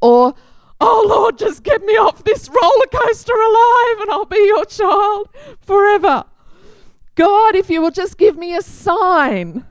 Or, 0.00 0.34
oh 0.80 1.06
Lord, 1.08 1.38
just 1.38 1.62
get 1.62 1.82
me 1.82 1.92
off 1.92 2.24
this 2.24 2.48
roller 2.48 2.86
coaster 2.92 3.32
alive 3.34 4.00
and 4.00 4.10
I'll 4.10 4.24
be 4.24 4.44
your 4.46 4.64
child 4.64 5.28
forever. 5.60 6.24
God, 7.14 7.54
if 7.54 7.70
you 7.70 7.80
will 7.82 7.90
just 7.90 8.18
give 8.18 8.36
me 8.36 8.56
a 8.56 8.62
sign, 8.62 9.64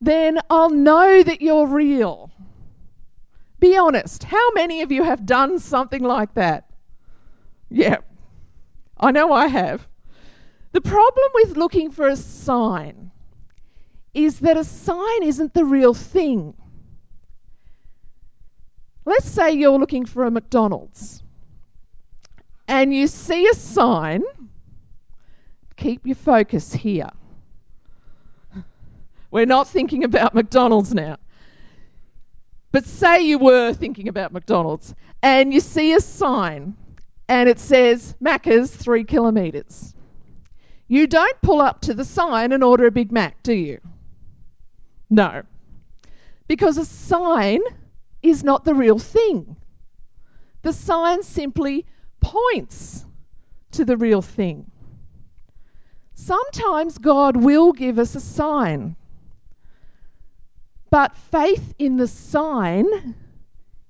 then 0.00 0.38
I'll 0.48 0.70
know 0.70 1.22
that 1.22 1.42
you're 1.42 1.66
real. 1.66 2.30
Be 3.58 3.76
honest. 3.76 4.24
How 4.24 4.50
many 4.54 4.82
of 4.82 4.92
you 4.92 5.02
have 5.04 5.26
done 5.26 5.58
something 5.58 6.02
like 6.02 6.34
that? 6.34 6.70
Yeah, 7.70 7.98
I 8.98 9.10
know 9.10 9.32
I 9.32 9.46
have. 9.46 9.88
The 10.72 10.80
problem 10.80 11.30
with 11.34 11.56
looking 11.56 11.90
for 11.90 12.06
a 12.06 12.16
sign 12.16 13.10
is 14.12 14.40
that 14.40 14.56
a 14.56 14.64
sign 14.64 15.22
isn't 15.22 15.54
the 15.54 15.64
real 15.64 15.94
thing. 15.94 16.54
Let's 19.04 19.26
say 19.26 19.52
you're 19.52 19.78
looking 19.78 20.04
for 20.04 20.24
a 20.24 20.30
McDonald's 20.30 21.22
and 22.68 22.94
you 22.94 23.06
see 23.06 23.46
a 23.46 23.54
sign. 23.54 24.22
Keep 25.76 26.06
your 26.06 26.16
focus 26.16 26.72
here. 26.72 27.10
We're 29.30 29.46
not 29.46 29.68
thinking 29.68 30.02
about 30.02 30.34
McDonald's 30.34 30.94
now. 30.94 31.18
But 32.76 32.84
say 32.84 33.22
you 33.22 33.38
were 33.38 33.72
thinking 33.72 34.06
about 34.06 34.34
McDonald's 34.34 34.94
and 35.22 35.50
you 35.50 35.60
see 35.60 35.94
a 35.94 36.00
sign 36.00 36.76
and 37.26 37.48
it 37.48 37.58
says 37.58 38.16
Macca's 38.22 38.70
three 38.70 39.02
kilometres. 39.02 39.94
You 40.86 41.06
don't 41.06 41.40
pull 41.40 41.62
up 41.62 41.80
to 41.80 41.94
the 41.94 42.04
sign 42.04 42.52
and 42.52 42.62
order 42.62 42.84
a 42.84 42.90
Big 42.90 43.10
Mac, 43.10 43.42
do 43.42 43.54
you? 43.54 43.80
No. 45.08 45.44
Because 46.48 46.76
a 46.76 46.84
sign 46.84 47.62
is 48.22 48.44
not 48.44 48.66
the 48.66 48.74
real 48.74 48.98
thing. 48.98 49.56
The 50.60 50.74
sign 50.74 51.22
simply 51.22 51.86
points 52.20 53.06
to 53.70 53.86
the 53.86 53.96
real 53.96 54.20
thing. 54.20 54.70
Sometimes 56.12 56.98
God 56.98 57.38
will 57.38 57.72
give 57.72 57.98
us 57.98 58.14
a 58.14 58.20
sign 58.20 58.96
but 60.90 61.16
faith 61.16 61.74
in 61.78 61.96
the 61.96 62.06
sign 62.06 63.14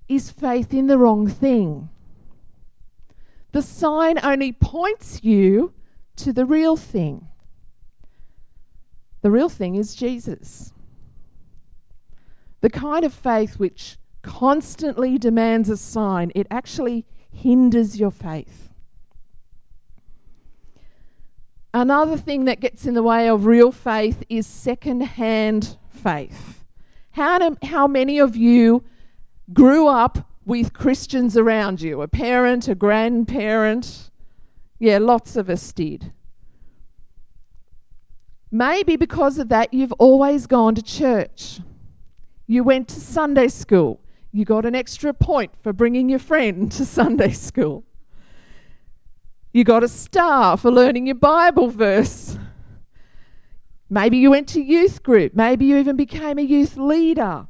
is 0.08 0.30
faith 0.30 0.72
in 0.72 0.86
the 0.86 0.98
wrong 0.98 1.28
thing. 1.28 1.88
The 3.52 3.62
sign 3.62 4.18
only 4.22 4.52
points 4.52 5.24
you 5.24 5.72
to 6.16 6.32
the 6.32 6.46
real 6.46 6.76
thing. 6.76 7.28
The 9.22 9.30
real 9.30 9.48
thing 9.48 9.74
is 9.74 9.94
Jesus. 9.94 10.72
The 12.60 12.70
kind 12.70 13.04
of 13.04 13.12
faith 13.12 13.58
which 13.58 13.98
constantly 14.22 15.18
demands 15.18 15.68
a 15.68 15.76
sign, 15.76 16.32
it 16.34 16.46
actually 16.50 17.06
hinders 17.30 17.98
your 17.98 18.10
faith. 18.10 18.70
Another 21.72 22.16
thing 22.16 22.46
that 22.46 22.60
gets 22.60 22.86
in 22.86 22.94
the 22.94 23.02
way 23.02 23.28
of 23.28 23.44
real 23.44 23.70
faith 23.70 24.24
is 24.28 24.46
second 24.46 25.02
hand 25.02 25.76
faith. 25.90 26.55
How, 27.16 27.38
do, 27.38 27.56
how 27.62 27.86
many 27.86 28.18
of 28.18 28.36
you 28.36 28.84
grew 29.54 29.88
up 29.88 30.28
with 30.44 30.74
Christians 30.74 31.34
around 31.34 31.80
you? 31.80 32.02
A 32.02 32.08
parent, 32.08 32.68
a 32.68 32.74
grandparent? 32.74 34.10
Yeah, 34.78 34.98
lots 34.98 35.34
of 35.34 35.48
us 35.48 35.72
did. 35.72 36.12
Maybe 38.52 38.96
because 38.96 39.38
of 39.38 39.48
that, 39.48 39.72
you've 39.72 39.92
always 39.92 40.46
gone 40.46 40.74
to 40.74 40.82
church. 40.82 41.60
You 42.46 42.62
went 42.62 42.86
to 42.88 43.00
Sunday 43.00 43.48
school. 43.48 43.98
You 44.30 44.44
got 44.44 44.66
an 44.66 44.74
extra 44.74 45.14
point 45.14 45.52
for 45.62 45.72
bringing 45.72 46.10
your 46.10 46.18
friend 46.18 46.70
to 46.72 46.84
Sunday 46.98 47.32
school. 47.32 47.82
You 49.54 49.64
got 49.64 49.82
a 49.82 49.88
star 49.88 50.58
for 50.58 50.70
learning 50.70 51.06
your 51.06 51.14
Bible 51.14 51.68
verse. 51.68 52.36
Maybe 53.88 54.16
you 54.16 54.30
went 54.30 54.48
to 54.48 54.60
youth 54.60 55.02
group. 55.02 55.34
Maybe 55.34 55.66
you 55.66 55.76
even 55.76 55.96
became 55.96 56.38
a 56.38 56.42
youth 56.42 56.76
leader. 56.76 57.46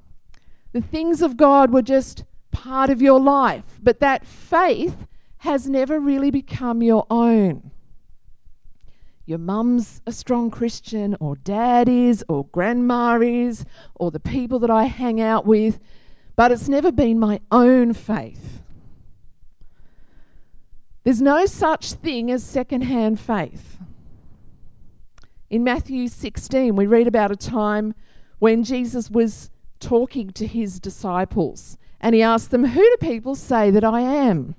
The 0.73 0.83
things 0.83 1.23
of 1.23 1.37
God 1.37 1.73
were 1.73 1.83
just 1.83 2.25
part 2.51 2.91
of 2.91 3.01
your 3.01 3.21
life, 3.21 3.81
but 3.83 4.01
that 4.01 4.27
faith 4.27 5.07
has 5.39 5.69
never 5.69 5.99
really 5.99 6.31
become 6.31 6.83
your 6.83 7.07
own. 7.11 7.71
Your 9.25 9.39
mum's 9.39 10.03
a 10.07 10.13
strong 10.13 10.51
Christian, 10.51 11.17
or 11.19 11.37
dad 11.37 11.89
is, 11.89 12.25
or 12.29 12.47
grandma 12.47 13.19
is, 13.21 13.65
or 13.95 14.11
the 14.11 14.21
people 14.21 14.59
that 14.61 14.71
I 14.71 14.85
hang 14.85 15.21
out 15.21 15.47
with, 15.47 15.81
but 16.37 16.53
it's 16.53 16.69
never 16.69 16.93
been 16.93 17.19
my 17.19 17.41
own 17.51 17.93
faith. 17.93 18.63
There's 21.03 21.23
no 21.23 21.47
such 21.47 21.93
thing 21.95 22.31
as 22.31 22.45
second-hand 22.45 23.19
faith. 23.19 23.79
In 25.49 25.63
Matthew 25.63 26.09
16, 26.09 26.75
we 26.75 26.87
read 26.87 27.07
about 27.07 27.31
a 27.31 27.37
time 27.37 27.95
when 28.39 28.65
Jesus 28.65 29.11
was 29.11 29.51
talking 29.79 30.31
to 30.31 30.47
his 30.47 30.81
disciples 30.81 31.79
and 32.01 32.15
he 32.15 32.23
asked 32.23 32.51
them, 32.51 32.65
Who 32.65 32.81
do 32.81 32.97
people 33.01 33.35
say 33.35 33.71
that 33.71 33.85
I 33.85 34.01
am? 34.01 34.55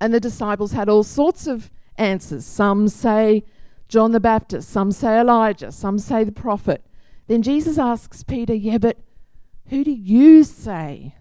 And 0.00 0.12
the 0.12 0.20
disciples 0.20 0.72
had 0.72 0.88
all 0.88 1.04
sorts 1.04 1.46
of 1.46 1.70
answers. 1.96 2.44
Some 2.44 2.88
say 2.88 3.44
John 3.88 4.12
the 4.12 4.20
Baptist, 4.20 4.68
some 4.68 4.92
say 4.92 5.18
Elijah, 5.18 5.72
some 5.72 5.98
say 5.98 6.24
the 6.24 6.32
prophet. 6.32 6.84
Then 7.26 7.42
Jesus 7.42 7.78
asks 7.78 8.22
Peter, 8.22 8.54
Yeah, 8.54 8.78
but 8.78 8.98
who 9.66 9.84
do 9.84 9.92
you 9.92 10.44
say 10.44 11.14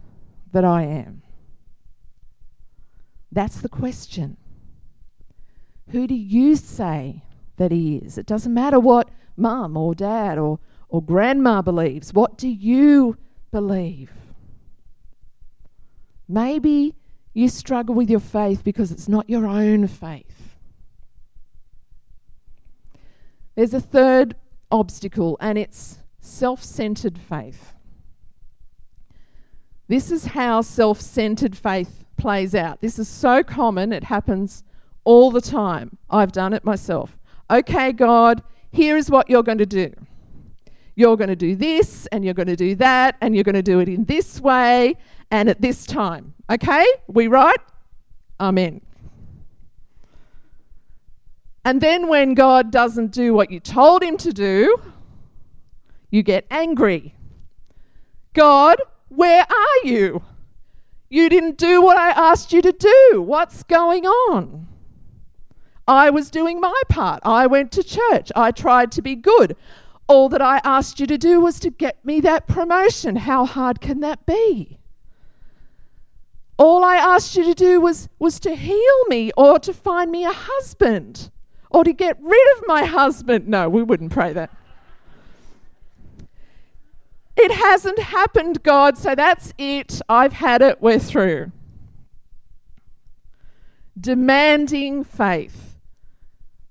that 0.52 0.66
I 0.66 0.84
am? 0.84 1.22
That's 3.32 3.62
the 3.62 3.70
question. 3.70 4.38
Who 5.90 6.08
do 6.08 6.16
you 6.16 6.56
say 6.56 7.24
that 7.58 7.72
he 7.72 7.98
is? 7.98 8.18
It 8.18 8.26
doesn't 8.26 8.54
matter 8.54 8.80
what 8.80 9.10
mum 9.36 9.78
or 9.78 9.94
dad 9.94 10.38
or, 10.38 10.60
or 10.90 11.02
grandma 11.02 11.62
believes. 11.62 12.14
What 12.14 12.38
do 12.38 12.48
you 12.48 13.18
believe? 13.52 14.12
Maybe 16.28 16.96
you 17.34 17.50
struggle 17.50 17.96
with 17.96 18.10
your 18.10 18.20
faith 18.20 18.64
because 18.64 18.92
it's 18.92 19.08
not 19.08 19.30
your 19.30 19.46
own 19.46 19.88
faith. 19.88 20.56
There's 23.56 23.74
a 23.74 23.82
third 23.82 24.36
obstacle, 24.70 25.38
and 25.40 25.58
it's 25.58 26.00
self 26.20 26.64
centered 26.64 27.18
faith. 27.18 27.74
This 29.88 30.12
is 30.12 30.26
how 30.26 30.62
self 30.62 31.02
centered 31.02 31.58
faith 31.58 32.06
plays 32.18 32.54
out. 32.54 32.82
This 32.82 33.00
is 33.00 33.08
so 33.08 33.44
common, 33.44 33.94
it 33.94 34.06
happens 34.06 34.64
all 35.04 35.32
the 35.32 35.42
time. 35.42 35.98
I've 36.10 36.32
done 36.32 36.54
it 36.54 36.66
myself. 36.66 37.17
Okay, 37.50 37.94
God, 37.94 38.44
here 38.72 38.98
is 38.98 39.10
what 39.10 39.30
you're 39.30 39.44
going 39.44 39.58
to 39.60 39.66
do. 39.66 39.92
You're 40.96 41.16
going 41.16 41.30
to 41.30 41.36
do 41.36 41.56
this, 41.56 42.08
and 42.08 42.26
you're 42.26 42.34
going 42.34 42.48
to 42.48 42.56
do 42.56 42.76
that, 42.76 43.16
and 43.22 43.36
you're 43.36 43.44
going 43.44 43.56
to 43.56 43.62
do 43.62 43.80
it 43.80 43.88
in 43.88 44.06
this 44.06 44.42
way 44.42 44.96
and 45.32 45.48
at 45.48 45.62
this 45.62 45.86
time. 45.86 46.34
Okay? 46.50 46.86
We 47.08 47.28
right? 47.28 47.60
Amen. 48.40 48.82
And 51.64 51.82
then 51.82 52.08
when 52.08 52.34
God 52.34 52.72
doesn't 52.72 53.12
do 53.12 53.34
what 53.34 53.52
you 53.52 53.60
told 53.60 54.02
him 54.02 54.18
to 54.18 54.32
do, 54.32 54.82
you 56.10 56.24
get 56.24 56.46
angry. 56.50 57.14
God, 58.34 58.82
where 59.10 59.42
are 59.44 59.88
you? 59.88 60.22
You 61.10 61.30
didn't 61.30 61.58
do 61.58 61.82
what 61.82 61.98
I 61.98 62.10
asked 62.10 62.54
you 62.54 62.62
to 62.62 62.72
do. 62.72 63.22
What's 63.22 63.64
going 63.64 64.06
on? 64.06 64.68
I 65.88 66.10
was 66.10 66.30
doing 66.30 66.60
my 66.60 66.82
part. 66.90 67.22
I 67.24 67.48
went 67.48 67.72
to 67.74 67.84
church. 67.84 68.32
I 68.36 68.52
tried 68.52 68.92
to 68.94 69.02
be 69.02 69.16
good. 69.16 69.56
All 70.08 70.30
that 70.30 70.42
I 70.42 70.62
asked 70.64 71.00
you 71.00 71.08
to 71.08 71.18
do 71.18 71.40
was 71.40 71.60
to 71.62 71.70
get 71.70 72.04
me 72.04 72.20
that 72.22 72.48
promotion. 72.48 73.18
How 73.18 73.46
hard 73.46 73.82
can 73.82 74.02
that 74.02 74.26
be? 74.26 74.80
All 76.58 76.84
I 76.84 76.96
asked 76.96 77.36
you 77.36 77.44
to 77.44 77.54
do 77.54 77.80
was, 77.80 78.10
was 78.20 78.40
to 78.42 78.56
heal 78.56 79.06
me 79.08 79.32
or 79.38 79.60
to 79.60 79.74
find 79.74 80.12
me 80.12 80.26
a 80.26 80.32
husband 80.34 81.30
or 81.70 81.84
to 81.84 81.94
get 81.94 82.18
rid 82.22 82.58
of 82.58 82.64
my 82.68 82.86
husband. 82.86 83.48
No, 83.48 83.70
we 83.70 83.84
wouldn't 83.84 84.12
pray 84.12 84.34
that. 84.34 84.50
It 87.36 87.52
hasn't 87.52 88.00
happened, 88.00 88.64
God, 88.64 88.98
so 88.98 89.14
that's 89.14 89.54
it. 89.60 90.02
I've 90.10 90.34
had 90.34 90.64
it, 90.64 90.82
we're 90.82 90.98
through. 90.98 91.52
Demanding 94.00 95.04
faith. 95.04 95.67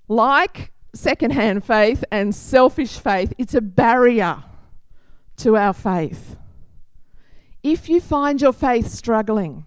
Like 0.07 0.71
secondhand 0.93 1.63
faith 1.63 2.03
and 2.11 2.33
selfish 2.33 2.97
faith, 2.97 3.33
it's 3.37 3.53
a 3.53 3.61
barrier 3.61 4.43
to 5.37 5.55
our 5.55 5.73
faith. 5.73 6.37
If 7.63 7.89
you 7.89 7.99
find 7.99 8.41
your 8.41 8.53
faith 8.53 8.87
struggling, 8.87 9.65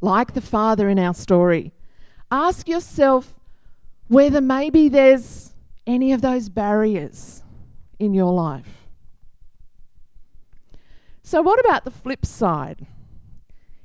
like 0.00 0.34
the 0.34 0.40
father 0.40 0.88
in 0.88 0.98
our 0.98 1.14
story, 1.14 1.72
ask 2.30 2.68
yourself 2.68 3.40
whether 4.08 4.40
maybe 4.40 4.88
there's 4.88 5.54
any 5.86 6.12
of 6.12 6.20
those 6.20 6.48
barriers 6.48 7.42
in 7.98 8.14
your 8.14 8.32
life. 8.32 8.88
So, 11.22 11.42
what 11.42 11.58
about 11.58 11.84
the 11.84 11.90
flip 11.90 12.24
side? 12.24 12.86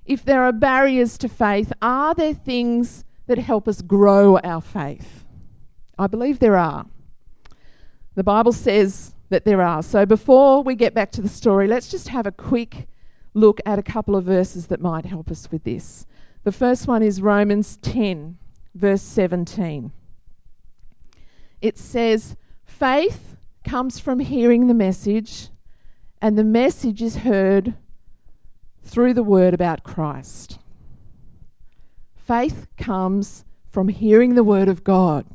If 0.05 0.25
there 0.25 0.43
are 0.43 0.51
barriers 0.51 1.17
to 1.19 1.29
faith, 1.29 1.71
are 1.81 2.13
there 2.13 2.33
things 2.33 3.03
that 3.27 3.37
help 3.37 3.67
us 3.67 3.81
grow 3.81 4.37
our 4.43 4.61
faith? 4.61 5.20
I 5.97 6.07
believe 6.07 6.39
there 6.39 6.57
are. 6.57 6.85
The 8.15 8.23
Bible 8.23 8.51
says 8.51 9.13
that 9.29 9.45
there 9.45 9.61
are. 9.61 9.81
So, 9.81 10.05
before 10.05 10.63
we 10.63 10.75
get 10.75 10.93
back 10.93 11.11
to 11.13 11.21
the 11.21 11.29
story, 11.29 11.67
let's 11.67 11.89
just 11.89 12.09
have 12.09 12.25
a 12.25 12.31
quick 12.31 12.87
look 13.33 13.61
at 13.65 13.79
a 13.79 13.83
couple 13.83 14.15
of 14.15 14.25
verses 14.25 14.67
that 14.67 14.81
might 14.81 15.05
help 15.05 15.31
us 15.31 15.49
with 15.51 15.63
this. 15.63 16.05
The 16.43 16.51
first 16.51 16.87
one 16.87 17.03
is 17.03 17.21
Romans 17.21 17.77
10, 17.77 18.37
verse 18.75 19.01
17. 19.01 19.91
It 21.61 21.77
says, 21.77 22.35
Faith 22.65 23.37
comes 23.63 23.99
from 23.99 24.19
hearing 24.19 24.67
the 24.67 24.73
message, 24.73 25.49
and 26.21 26.37
the 26.37 26.43
message 26.43 27.01
is 27.01 27.17
heard 27.17 27.75
through 28.83 29.13
the 29.13 29.23
word 29.23 29.53
about 29.53 29.83
Christ. 29.83 30.59
Faith 32.15 32.67
comes 32.77 33.45
from 33.69 33.87
hearing 33.87 34.35
the 34.35 34.43
word 34.43 34.67
of 34.67 34.83
God. 34.83 35.25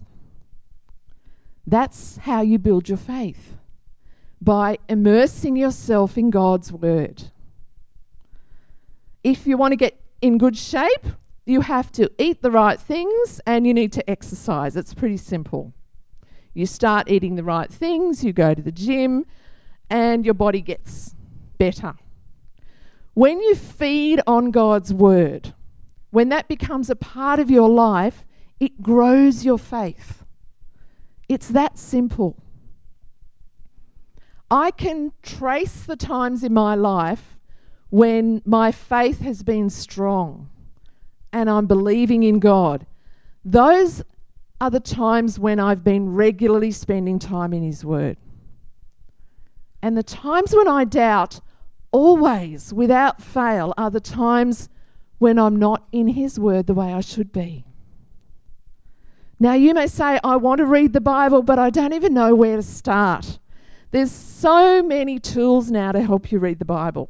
That's 1.66 2.18
how 2.18 2.42
you 2.42 2.58
build 2.58 2.88
your 2.88 2.98
faith 2.98 3.54
by 4.40 4.78
immersing 4.88 5.56
yourself 5.56 6.16
in 6.16 6.30
God's 6.30 6.70
word. 6.70 7.24
If 9.24 9.46
you 9.46 9.56
want 9.56 9.72
to 9.72 9.76
get 9.76 9.98
in 10.20 10.38
good 10.38 10.56
shape, 10.56 11.06
you 11.44 11.62
have 11.62 11.90
to 11.92 12.10
eat 12.18 12.42
the 12.42 12.50
right 12.50 12.78
things 12.78 13.40
and 13.46 13.66
you 13.66 13.74
need 13.74 13.92
to 13.94 14.08
exercise. 14.08 14.76
It's 14.76 14.94
pretty 14.94 15.16
simple. 15.16 15.72
You 16.54 16.66
start 16.66 17.10
eating 17.10 17.36
the 17.36 17.44
right 17.44 17.70
things, 17.70 18.24
you 18.24 18.32
go 18.32 18.54
to 18.54 18.62
the 18.62 18.72
gym, 18.72 19.26
and 19.90 20.24
your 20.24 20.34
body 20.34 20.60
gets 20.60 21.14
better. 21.58 21.94
When 23.14 23.40
you 23.40 23.54
feed 23.54 24.20
on 24.26 24.50
God's 24.50 24.92
word, 24.92 25.54
when 26.10 26.28
that 26.28 26.48
becomes 26.48 26.90
a 26.90 26.96
part 26.96 27.38
of 27.38 27.50
your 27.50 27.68
life, 27.68 28.24
it 28.60 28.82
grows 28.82 29.44
your 29.44 29.58
faith. 29.58 30.24
It's 31.28 31.48
that 31.48 31.78
simple. 31.78 32.36
I 34.50 34.70
can 34.70 35.12
trace 35.22 35.82
the 35.82 35.96
times 35.96 36.44
in 36.44 36.54
my 36.54 36.74
life 36.74 37.36
when 37.90 38.42
my 38.44 38.70
faith 38.70 39.20
has 39.20 39.42
been 39.42 39.70
strong 39.70 40.48
and 41.32 41.50
I'm 41.50 41.66
believing 41.66 42.22
in 42.22 42.38
God. 42.38 42.86
Those 43.44 44.02
are 44.60 44.70
the 44.70 44.80
times 44.80 45.38
when 45.38 45.60
I've 45.60 45.84
been 45.84 46.14
regularly 46.14 46.70
spending 46.70 47.18
time 47.18 47.52
in 47.52 47.62
His 47.62 47.84
Word. 47.84 48.16
And 49.82 49.96
the 49.96 50.02
times 50.02 50.54
when 50.54 50.66
I 50.66 50.84
doubt, 50.84 51.40
always, 51.92 52.72
without 52.72 53.20
fail, 53.20 53.74
are 53.76 53.90
the 53.90 54.00
times 54.00 54.70
when 55.18 55.38
I'm 55.38 55.56
not 55.56 55.86
in 55.92 56.08
His 56.08 56.40
Word 56.40 56.66
the 56.66 56.74
way 56.74 56.92
I 56.92 57.00
should 57.00 57.32
be. 57.32 57.65
Now, 59.38 59.52
you 59.52 59.74
may 59.74 59.86
say, 59.86 60.18
I 60.24 60.36
want 60.36 60.58
to 60.58 60.66
read 60.66 60.92
the 60.92 61.00
Bible, 61.00 61.42
but 61.42 61.58
I 61.58 61.70
don't 61.70 61.92
even 61.92 62.14
know 62.14 62.34
where 62.34 62.56
to 62.56 62.62
start. 62.62 63.38
There's 63.90 64.10
so 64.10 64.82
many 64.82 65.18
tools 65.18 65.70
now 65.70 65.92
to 65.92 66.00
help 66.02 66.32
you 66.32 66.38
read 66.38 66.58
the 66.58 66.64
Bible. 66.64 67.08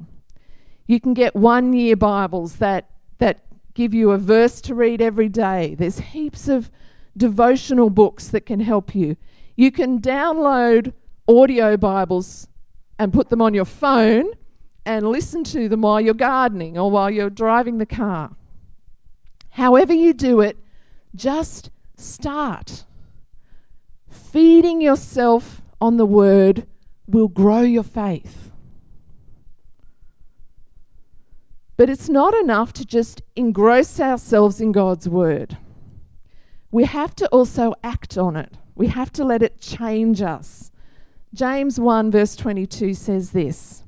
You 0.87 1.01
can 1.01 1.15
get 1.15 1.37
one 1.37 1.73
year 1.73 1.97
Bibles 1.97 2.57
that, 2.57 2.91
that 3.19 3.45
give 3.75 3.95
you 3.95 4.11
a 4.11 4.19
verse 4.19 4.61
to 4.63 4.75
read 4.75 5.01
every 5.01 5.29
day. 5.29 5.75
There's 5.77 5.99
heaps 6.01 6.49
of 6.49 6.71
devotional 7.17 7.91
books 7.91 8.29
that 8.29 8.47
can 8.47 8.61
help 8.61 8.95
you. 8.95 9.17
You 9.55 9.71
can 9.71 10.01
download 10.01 10.93
audio 11.29 11.77
Bibles 11.77 12.49
and 12.99 13.13
put 13.13 13.31
them 13.31 13.43
on 13.43 13.55
your 13.55 13.65
phone 13.65 14.31
and 14.85 15.09
listen 15.09 15.45
to 15.45 15.69
them 15.69 15.83
while 15.83 16.01
you're 16.01 16.15
gardening 16.15 16.79
or 16.79 16.91
while 16.91 17.11
you're 17.11 17.31
driving 17.31 17.79
the 17.79 17.87
car. 17.87 18.37
However, 19.51 19.93
you 19.93 20.13
do 20.13 20.41
it, 20.41 20.57
Just 21.15 21.71
start. 21.97 22.85
Feeding 24.09 24.81
yourself 24.81 25.63
on 25.81 25.97
the 25.97 26.07
word 26.07 26.67
will 27.07 27.29
grow 27.29 27.61
your 27.61 27.83
faith. 27.83 28.51
But 31.77 31.91
it's 31.91 32.09
not 32.09 32.35
enough 32.35 32.73
to 32.75 32.85
just 32.85 33.23
engross 33.35 34.01
ourselves 34.01 34.61
in 34.61 34.73
God's 34.73 35.09
word. 35.09 35.59
We 36.71 36.85
have 36.85 37.15
to 37.17 37.29
also 37.29 37.75
act 37.83 38.17
on 38.17 38.37
it. 38.37 38.55
We 38.75 38.89
have 38.89 39.13
to 39.13 39.25
let 39.25 39.43
it 39.43 39.61
change 39.61 40.23
us. 40.23 40.71
James 41.35 41.79
1, 41.79 42.11
verse 42.11 42.35
22 42.37 42.95
says 42.95 43.31
this 43.31 43.83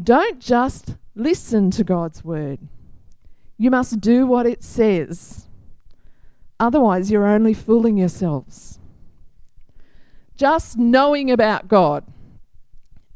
Don't 0.00 0.40
just 0.40 0.96
listen 1.14 1.70
to 1.72 1.84
God's 1.84 2.24
word, 2.24 2.60
you 3.56 3.70
must 3.70 4.00
do 4.00 4.26
what 4.26 4.46
it 4.46 4.62
says. 4.62 5.47
Otherwise, 6.60 7.10
you're 7.10 7.26
only 7.26 7.54
fooling 7.54 7.96
yourselves. 7.96 8.78
Just 10.36 10.76
knowing 10.76 11.30
about 11.30 11.68
God 11.68 12.04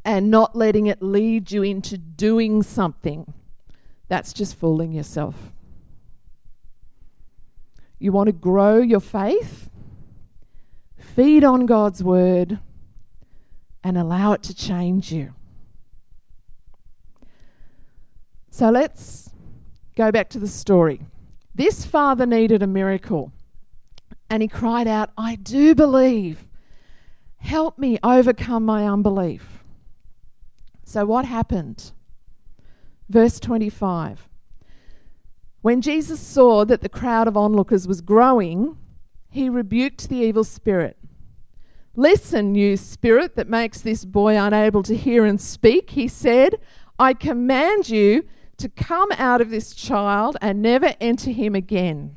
and 0.05 0.29
not 0.29 0.55
letting 0.55 0.87
it 0.87 1.01
lead 1.01 1.51
you 1.51 1.63
into 1.63 1.97
doing 1.97 2.63
something, 2.63 3.33
that's 4.07 4.33
just 4.33 4.55
fooling 4.55 4.91
yourself. 4.91 5.51
You 7.99 8.11
want 8.11 8.27
to 8.27 8.33
grow 8.33 8.77
your 8.79 8.99
faith? 8.99 9.69
Feed 10.97 11.43
on 11.43 11.65
God's 11.65 12.03
word 12.03 12.59
and 13.83 13.97
allow 13.97 14.33
it 14.33 14.43
to 14.43 14.53
change 14.53 15.11
you. 15.11 15.33
So 18.49 18.69
let's 18.69 19.29
go 19.95 20.11
back 20.11 20.29
to 20.29 20.39
the 20.39 20.47
story. 20.47 21.01
This 21.55 21.85
father 21.85 22.25
needed 22.25 22.63
a 22.63 22.67
miracle 22.67 23.31
and 24.29 24.41
he 24.41 24.47
cried 24.47 24.87
out, 24.87 25.11
I 25.17 25.35
do 25.35 25.75
believe. 25.75 26.47
Help 27.37 27.77
me 27.77 27.99
overcome 28.01 28.65
my 28.65 28.87
unbelief. 28.87 29.63
So, 30.83 31.05
what 31.05 31.25
happened? 31.25 31.91
Verse 33.09 33.39
25. 33.39 34.27
When 35.61 35.81
Jesus 35.81 36.19
saw 36.19 36.65
that 36.65 36.81
the 36.81 36.89
crowd 36.89 37.27
of 37.27 37.37
onlookers 37.37 37.87
was 37.87 38.01
growing, 38.01 38.77
he 39.29 39.49
rebuked 39.49 40.09
the 40.09 40.17
evil 40.17 40.43
spirit. 40.43 40.97
Listen, 41.95 42.55
you 42.55 42.75
spirit 42.75 43.35
that 43.35 43.47
makes 43.47 43.81
this 43.81 44.03
boy 44.03 44.37
unable 44.37 44.81
to 44.83 44.95
hear 44.95 45.25
and 45.25 45.39
speak, 45.39 45.91
he 45.91 46.07
said, 46.07 46.55
I 46.97 47.13
command 47.13 47.87
you 47.87 48.25
to 48.63 48.69
come 48.69 49.09
out 49.17 49.41
of 49.41 49.49
this 49.49 49.75
child 49.75 50.37
and 50.41 50.61
never 50.61 50.95
enter 51.01 51.31
him 51.31 51.53
again. 51.53 52.15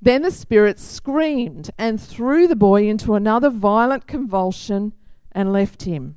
Then 0.00 0.22
the 0.22 0.30
spirit 0.30 0.80
screamed 0.80 1.70
and 1.76 2.00
threw 2.00 2.48
the 2.48 2.56
boy 2.56 2.88
into 2.88 3.14
another 3.14 3.50
violent 3.50 4.06
convulsion 4.06 4.94
and 5.30 5.52
left 5.52 5.82
him. 5.82 6.16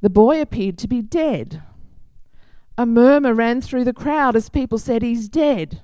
The 0.00 0.10
boy 0.10 0.40
appeared 0.40 0.78
to 0.78 0.88
be 0.88 1.00
dead. 1.00 1.62
A 2.76 2.84
murmur 2.86 3.32
ran 3.32 3.60
through 3.60 3.84
the 3.84 3.92
crowd 3.92 4.34
as 4.34 4.48
people 4.48 4.78
said, 4.78 5.02
He's 5.02 5.28
dead. 5.28 5.80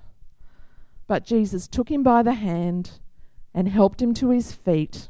But 1.07 1.25
Jesus 1.25 1.69
took 1.69 1.89
him 1.89 2.03
by 2.03 2.25
the 2.25 2.35
hand 2.35 2.99
and 3.55 3.69
helped 3.69 4.03
him 4.03 4.13
to 4.15 4.31
his 4.31 4.51
feet 4.51 5.09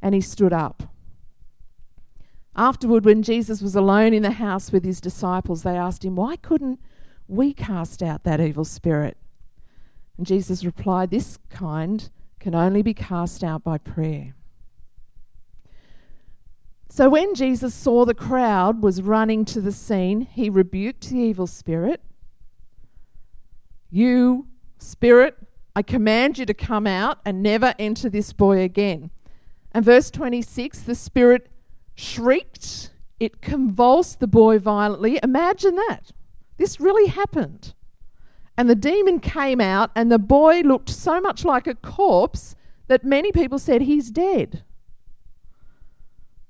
and 0.00 0.14
he 0.14 0.22
stood 0.22 0.54
up. 0.54 0.94
Afterward, 2.56 3.04
when 3.04 3.22
Jesus 3.22 3.60
was 3.60 3.76
alone 3.76 4.14
in 4.14 4.22
the 4.22 4.30
house 4.30 4.72
with 4.72 4.82
his 4.82 4.98
disciples, 4.98 5.62
they 5.62 5.76
asked 5.76 6.04
him, 6.04 6.16
Why 6.16 6.36
couldn't 6.36 6.80
we 7.28 7.52
cast 7.52 8.02
out 8.02 8.24
that 8.24 8.40
evil 8.40 8.64
spirit? 8.64 9.18
And 10.16 10.26
Jesus 10.26 10.64
replied, 10.64 11.10
This 11.10 11.38
kind 11.50 12.08
can 12.40 12.54
only 12.54 12.80
be 12.80 12.94
cast 12.94 13.44
out 13.44 13.62
by 13.62 13.76
prayer. 13.76 14.34
So 16.88 17.10
when 17.10 17.34
Jesus 17.34 17.74
saw 17.74 18.06
the 18.06 18.14
crowd 18.14 18.82
was 18.82 19.02
running 19.02 19.44
to 19.46 19.60
the 19.60 19.72
scene, 19.72 20.22
he 20.22 20.48
rebuked 20.48 21.10
the 21.10 21.18
evil 21.18 21.46
spirit. 21.46 22.00
You, 23.90 24.46
spirit, 24.78 25.36
I 25.74 25.82
command 25.82 26.38
you 26.38 26.46
to 26.46 26.54
come 26.54 26.86
out 26.86 27.18
and 27.26 27.42
never 27.42 27.74
enter 27.78 28.08
this 28.08 28.32
boy 28.32 28.60
again. 28.60 29.10
And 29.72 29.84
verse 29.84 30.10
26 30.10 30.80
the 30.80 30.94
spirit 30.94 31.50
shrieked, 31.96 32.90
it 33.18 33.40
convulsed 33.40 34.20
the 34.20 34.26
boy 34.28 34.60
violently. 34.60 35.18
Imagine 35.22 35.74
that. 35.74 36.12
This 36.58 36.78
really 36.78 37.08
happened. 37.08 37.74
And 38.56 38.70
the 38.70 38.74
demon 38.74 39.18
came 39.18 39.60
out, 39.60 39.90
and 39.96 40.12
the 40.12 40.18
boy 40.18 40.60
looked 40.60 40.88
so 40.88 41.20
much 41.20 41.44
like 41.44 41.66
a 41.66 41.74
corpse 41.74 42.54
that 42.86 43.04
many 43.04 43.32
people 43.32 43.58
said 43.58 43.82
he's 43.82 44.10
dead. 44.10 44.62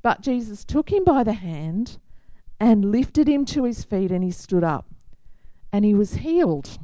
But 0.03 0.21
Jesus 0.21 0.65
took 0.65 0.93
him 0.93 1.05
by 1.05 1.25
the 1.25 1.33
hand 1.33 1.99
and 2.61 2.93
lifted 2.93 3.29
him 3.29 3.45
to 3.47 3.65
his 3.65 3.85
feet, 3.85 4.11
and 4.11 4.23
he 4.23 4.31
stood 4.31 4.63
up. 4.63 4.87
And 5.73 5.85
he 5.85 5.95
was 5.95 6.15
healed 6.15 6.79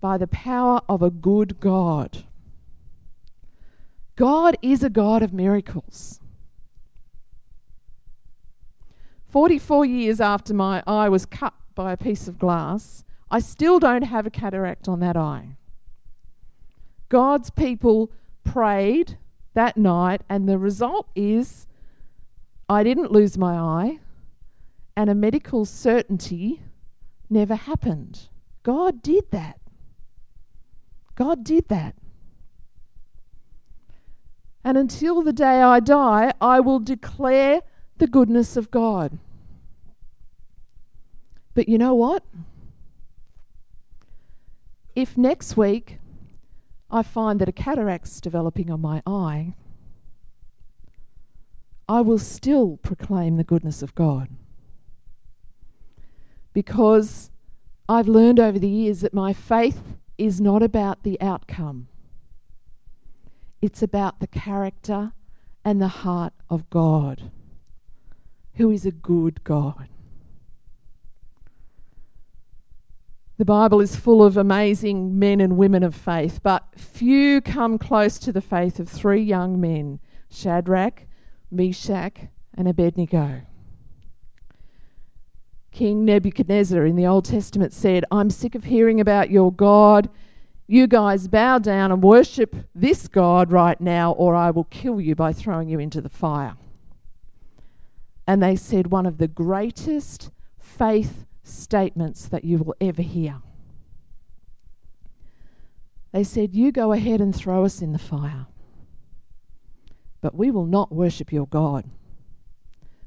by 0.00 0.18
the 0.18 0.26
power 0.26 0.80
of 0.88 1.00
a 1.00 1.10
good 1.10 1.60
God. 1.60 2.24
God 4.16 4.56
is 4.62 4.82
a 4.82 4.90
God 4.90 5.22
of 5.22 5.32
miracles. 5.32 6.20
44 9.34 9.84
years 9.84 10.20
after 10.20 10.54
my 10.54 10.80
eye 10.86 11.08
was 11.08 11.26
cut 11.26 11.54
by 11.74 11.90
a 11.90 11.96
piece 11.96 12.28
of 12.28 12.38
glass, 12.38 13.02
I 13.32 13.40
still 13.40 13.80
don't 13.80 14.02
have 14.02 14.26
a 14.26 14.30
cataract 14.30 14.86
on 14.86 15.00
that 15.00 15.16
eye. 15.16 15.56
God's 17.08 17.50
people 17.50 18.12
prayed 18.44 19.18
that 19.54 19.76
night, 19.76 20.20
and 20.28 20.48
the 20.48 20.56
result 20.56 21.08
is 21.16 21.66
I 22.68 22.84
didn't 22.84 23.10
lose 23.10 23.36
my 23.36 23.56
eye, 23.56 23.98
and 24.96 25.10
a 25.10 25.16
medical 25.16 25.64
certainty 25.64 26.62
never 27.28 27.56
happened. 27.56 28.28
God 28.62 29.02
did 29.02 29.32
that. 29.32 29.58
God 31.16 31.42
did 31.42 31.66
that. 31.70 31.96
And 34.62 34.78
until 34.78 35.22
the 35.22 35.32
day 35.32 35.60
I 35.60 35.80
die, 35.80 36.32
I 36.40 36.60
will 36.60 36.78
declare 36.78 37.62
the 37.98 38.06
goodness 38.06 38.56
of 38.56 38.70
God. 38.70 39.18
But 41.54 41.68
you 41.68 41.78
know 41.78 41.94
what? 41.94 42.24
If 44.94 45.16
next 45.16 45.56
week 45.56 45.98
I 46.90 47.02
find 47.02 47.40
that 47.40 47.48
a 47.48 47.52
cataract's 47.52 48.20
developing 48.20 48.70
on 48.70 48.80
my 48.80 49.02
eye, 49.06 49.54
I 51.88 52.00
will 52.00 52.18
still 52.18 52.78
proclaim 52.78 53.36
the 53.36 53.44
goodness 53.44 53.82
of 53.82 53.94
God. 53.94 54.28
Because 56.52 57.30
I've 57.88 58.08
learned 58.08 58.40
over 58.40 58.58
the 58.58 58.68
years 58.68 59.00
that 59.00 59.12
my 59.12 59.32
faith 59.32 59.82
is 60.16 60.40
not 60.40 60.62
about 60.62 61.02
the 61.02 61.20
outcome. 61.20 61.88
It's 63.60 63.82
about 63.82 64.20
the 64.20 64.26
character 64.26 65.12
and 65.64 65.80
the 65.80 65.88
heart 65.88 66.32
of 66.48 66.70
God, 66.70 67.30
who 68.54 68.70
is 68.70 68.86
a 68.86 68.90
good 68.90 69.42
God. 69.44 69.88
The 73.36 73.44
Bible 73.44 73.80
is 73.80 73.96
full 73.96 74.22
of 74.22 74.36
amazing 74.36 75.18
men 75.18 75.40
and 75.40 75.56
women 75.56 75.82
of 75.82 75.94
faith, 75.94 76.40
but 76.42 76.64
few 76.76 77.40
come 77.40 77.78
close 77.78 78.18
to 78.20 78.32
the 78.32 78.40
faith 78.40 78.78
of 78.78 78.88
three 78.88 79.22
young 79.22 79.60
men 79.60 79.98
Shadrach, 80.30 81.06
Meshach, 81.50 82.28
and 82.56 82.68
Abednego. 82.68 83.42
King 85.72 86.04
Nebuchadnezzar 86.04 86.86
in 86.86 86.94
the 86.94 87.06
Old 87.06 87.24
Testament 87.24 87.72
said, 87.72 88.04
I'm 88.10 88.30
sick 88.30 88.54
of 88.54 88.64
hearing 88.64 89.00
about 89.00 89.30
your 89.30 89.52
God 89.52 90.08
you 90.66 90.86
guys 90.86 91.28
bow 91.28 91.58
down 91.58 91.92
and 91.92 92.02
worship 92.02 92.56
this 92.74 93.06
God 93.06 93.52
right 93.52 93.78
now, 93.80 94.12
or 94.12 94.34
I 94.34 94.50
will 94.50 94.64
kill 94.64 95.00
you 95.00 95.14
by 95.14 95.32
throwing 95.32 95.68
you 95.68 95.78
into 95.78 96.00
the 96.00 96.08
fire. 96.08 96.56
And 98.26 98.42
they 98.42 98.56
said 98.56 98.88
one 98.88 99.06
of 99.06 99.18
the 99.18 99.28
greatest 99.28 100.30
faith 100.58 101.24
statements 101.42 102.26
that 102.26 102.44
you 102.44 102.58
will 102.58 102.74
ever 102.80 103.02
hear. 103.02 103.42
They 106.12 106.24
said, 106.24 106.54
You 106.54 106.72
go 106.72 106.92
ahead 106.92 107.20
and 107.20 107.34
throw 107.34 107.64
us 107.64 107.82
in 107.82 107.92
the 107.92 107.98
fire, 107.98 108.46
but 110.20 110.34
we 110.34 110.50
will 110.50 110.66
not 110.66 110.92
worship 110.92 111.32
your 111.32 111.46
God 111.46 111.84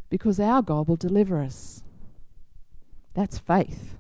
because 0.10 0.39
our 0.39 0.62
God 0.62 0.88
will 0.88 0.95
deliver 0.95 1.41
us. 1.41 1.84
That's 3.13 3.39
faith. 3.39 3.97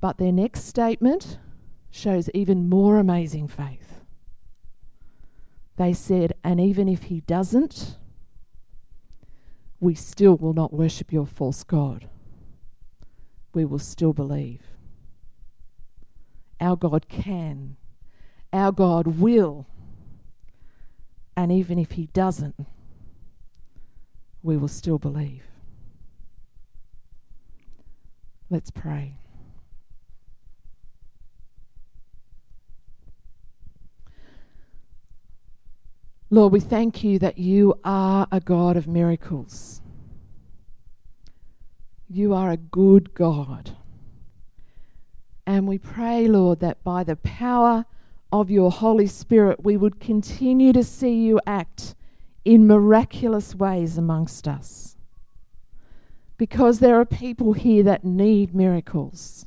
But 0.00 0.18
their 0.18 0.32
next 0.32 0.64
statement 0.64 1.38
shows 1.90 2.30
even 2.34 2.68
more 2.68 2.98
amazing 2.98 3.48
faith. 3.48 4.00
They 5.76 5.92
said, 5.92 6.32
And 6.42 6.60
even 6.60 6.88
if 6.88 7.04
he 7.04 7.20
doesn't, 7.20 7.96
we 9.80 9.94
still 9.94 10.36
will 10.36 10.54
not 10.54 10.72
worship 10.72 11.12
your 11.12 11.26
false 11.26 11.64
God. 11.64 12.08
We 13.54 13.64
will 13.64 13.78
still 13.80 14.12
believe. 14.12 14.62
our 16.60 16.76
God 16.76 17.08
can, 17.08 17.76
our 18.52 18.72
God 18.72 19.06
will, 19.20 19.66
and 21.36 21.50
even 21.52 21.78
if 21.78 21.92
He 21.92 22.06
doesn't, 22.08 22.66
we 24.42 24.56
will 24.56 24.68
still 24.68 24.98
believe. 24.98 25.44
Let's 28.50 28.70
pray. 28.70 29.19
Lord, 36.32 36.52
we 36.52 36.60
thank 36.60 37.02
you 37.02 37.18
that 37.18 37.38
you 37.38 37.74
are 37.84 38.28
a 38.30 38.38
God 38.38 38.76
of 38.76 38.86
miracles. 38.86 39.82
You 42.08 42.32
are 42.34 42.52
a 42.52 42.56
good 42.56 43.14
God. 43.14 43.76
And 45.44 45.66
we 45.66 45.76
pray, 45.78 46.28
Lord, 46.28 46.60
that 46.60 46.84
by 46.84 47.02
the 47.02 47.16
power 47.16 47.84
of 48.32 48.48
your 48.48 48.70
Holy 48.70 49.08
Spirit, 49.08 49.64
we 49.64 49.76
would 49.76 49.98
continue 49.98 50.72
to 50.72 50.84
see 50.84 51.14
you 51.14 51.40
act 51.48 51.96
in 52.44 52.64
miraculous 52.64 53.56
ways 53.56 53.98
amongst 53.98 54.46
us. 54.46 54.96
Because 56.36 56.78
there 56.78 57.00
are 57.00 57.04
people 57.04 57.54
here 57.54 57.82
that 57.82 58.04
need 58.04 58.54
miracles 58.54 59.46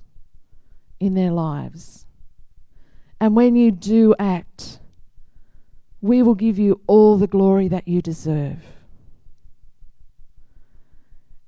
in 1.00 1.13
their 1.13 1.32
lives. 1.32 2.06
And 3.22 3.38
when 3.38 3.56
you 3.56 3.72
do 3.72 4.13
act, 4.19 4.80
we 6.04 6.22
will 6.22 6.36
give 6.36 6.60
you 6.60 6.82
all 6.86 7.18
the 7.18 7.28
glory 7.28 7.70
that 7.70 7.88
you 7.88 8.02
deserve. 8.02 8.58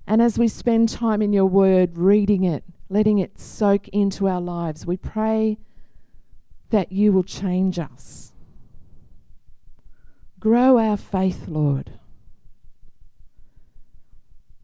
And 0.08 0.22
as 0.22 0.40
we 0.40 0.48
spend 0.48 0.88
time 0.88 1.22
in 1.22 1.34
your 1.34 1.46
word, 1.46 1.98
reading 1.98 2.46
it, 2.46 2.64
letting 2.88 3.20
it 3.20 3.38
soak 3.38 3.90
into 3.90 4.30
our 4.30 4.40
lives, 4.40 4.86
we 4.86 4.96
pray 4.96 5.58
that 6.70 6.94
you 6.94 7.12
will 7.12 7.24
change 7.24 7.78
us. 7.78 8.32
Grow 10.40 10.80
our 10.80 10.96
faith, 10.96 11.50
Lord. 11.50 11.92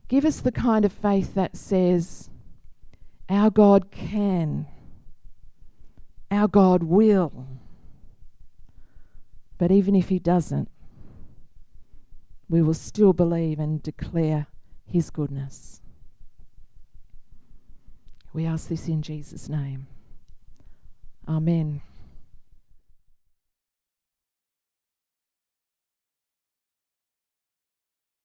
Give 0.07 0.23
us 0.23 0.39
the 0.39 0.53
kind 0.53 0.85
of 0.85 0.93
faith 0.93 1.33
that 1.33 1.57
says, 1.57 2.29
Our 3.29 3.49
God 3.49 3.91
can, 3.91 4.67
our 6.31 6.47
God 6.47 6.83
will. 6.83 7.45
But 9.61 9.69
even 9.69 9.95
if 9.95 10.09
He 10.09 10.17
doesn't, 10.17 10.69
we 12.49 12.63
will 12.63 12.73
still 12.73 13.13
believe 13.13 13.59
and 13.59 13.83
declare 13.83 14.47
His 14.87 15.11
goodness. 15.11 15.81
We 18.33 18.43
ask 18.47 18.69
this 18.69 18.87
in 18.87 19.03
Jesus' 19.03 19.47
name. 19.49 19.85
Amen. 21.27 21.83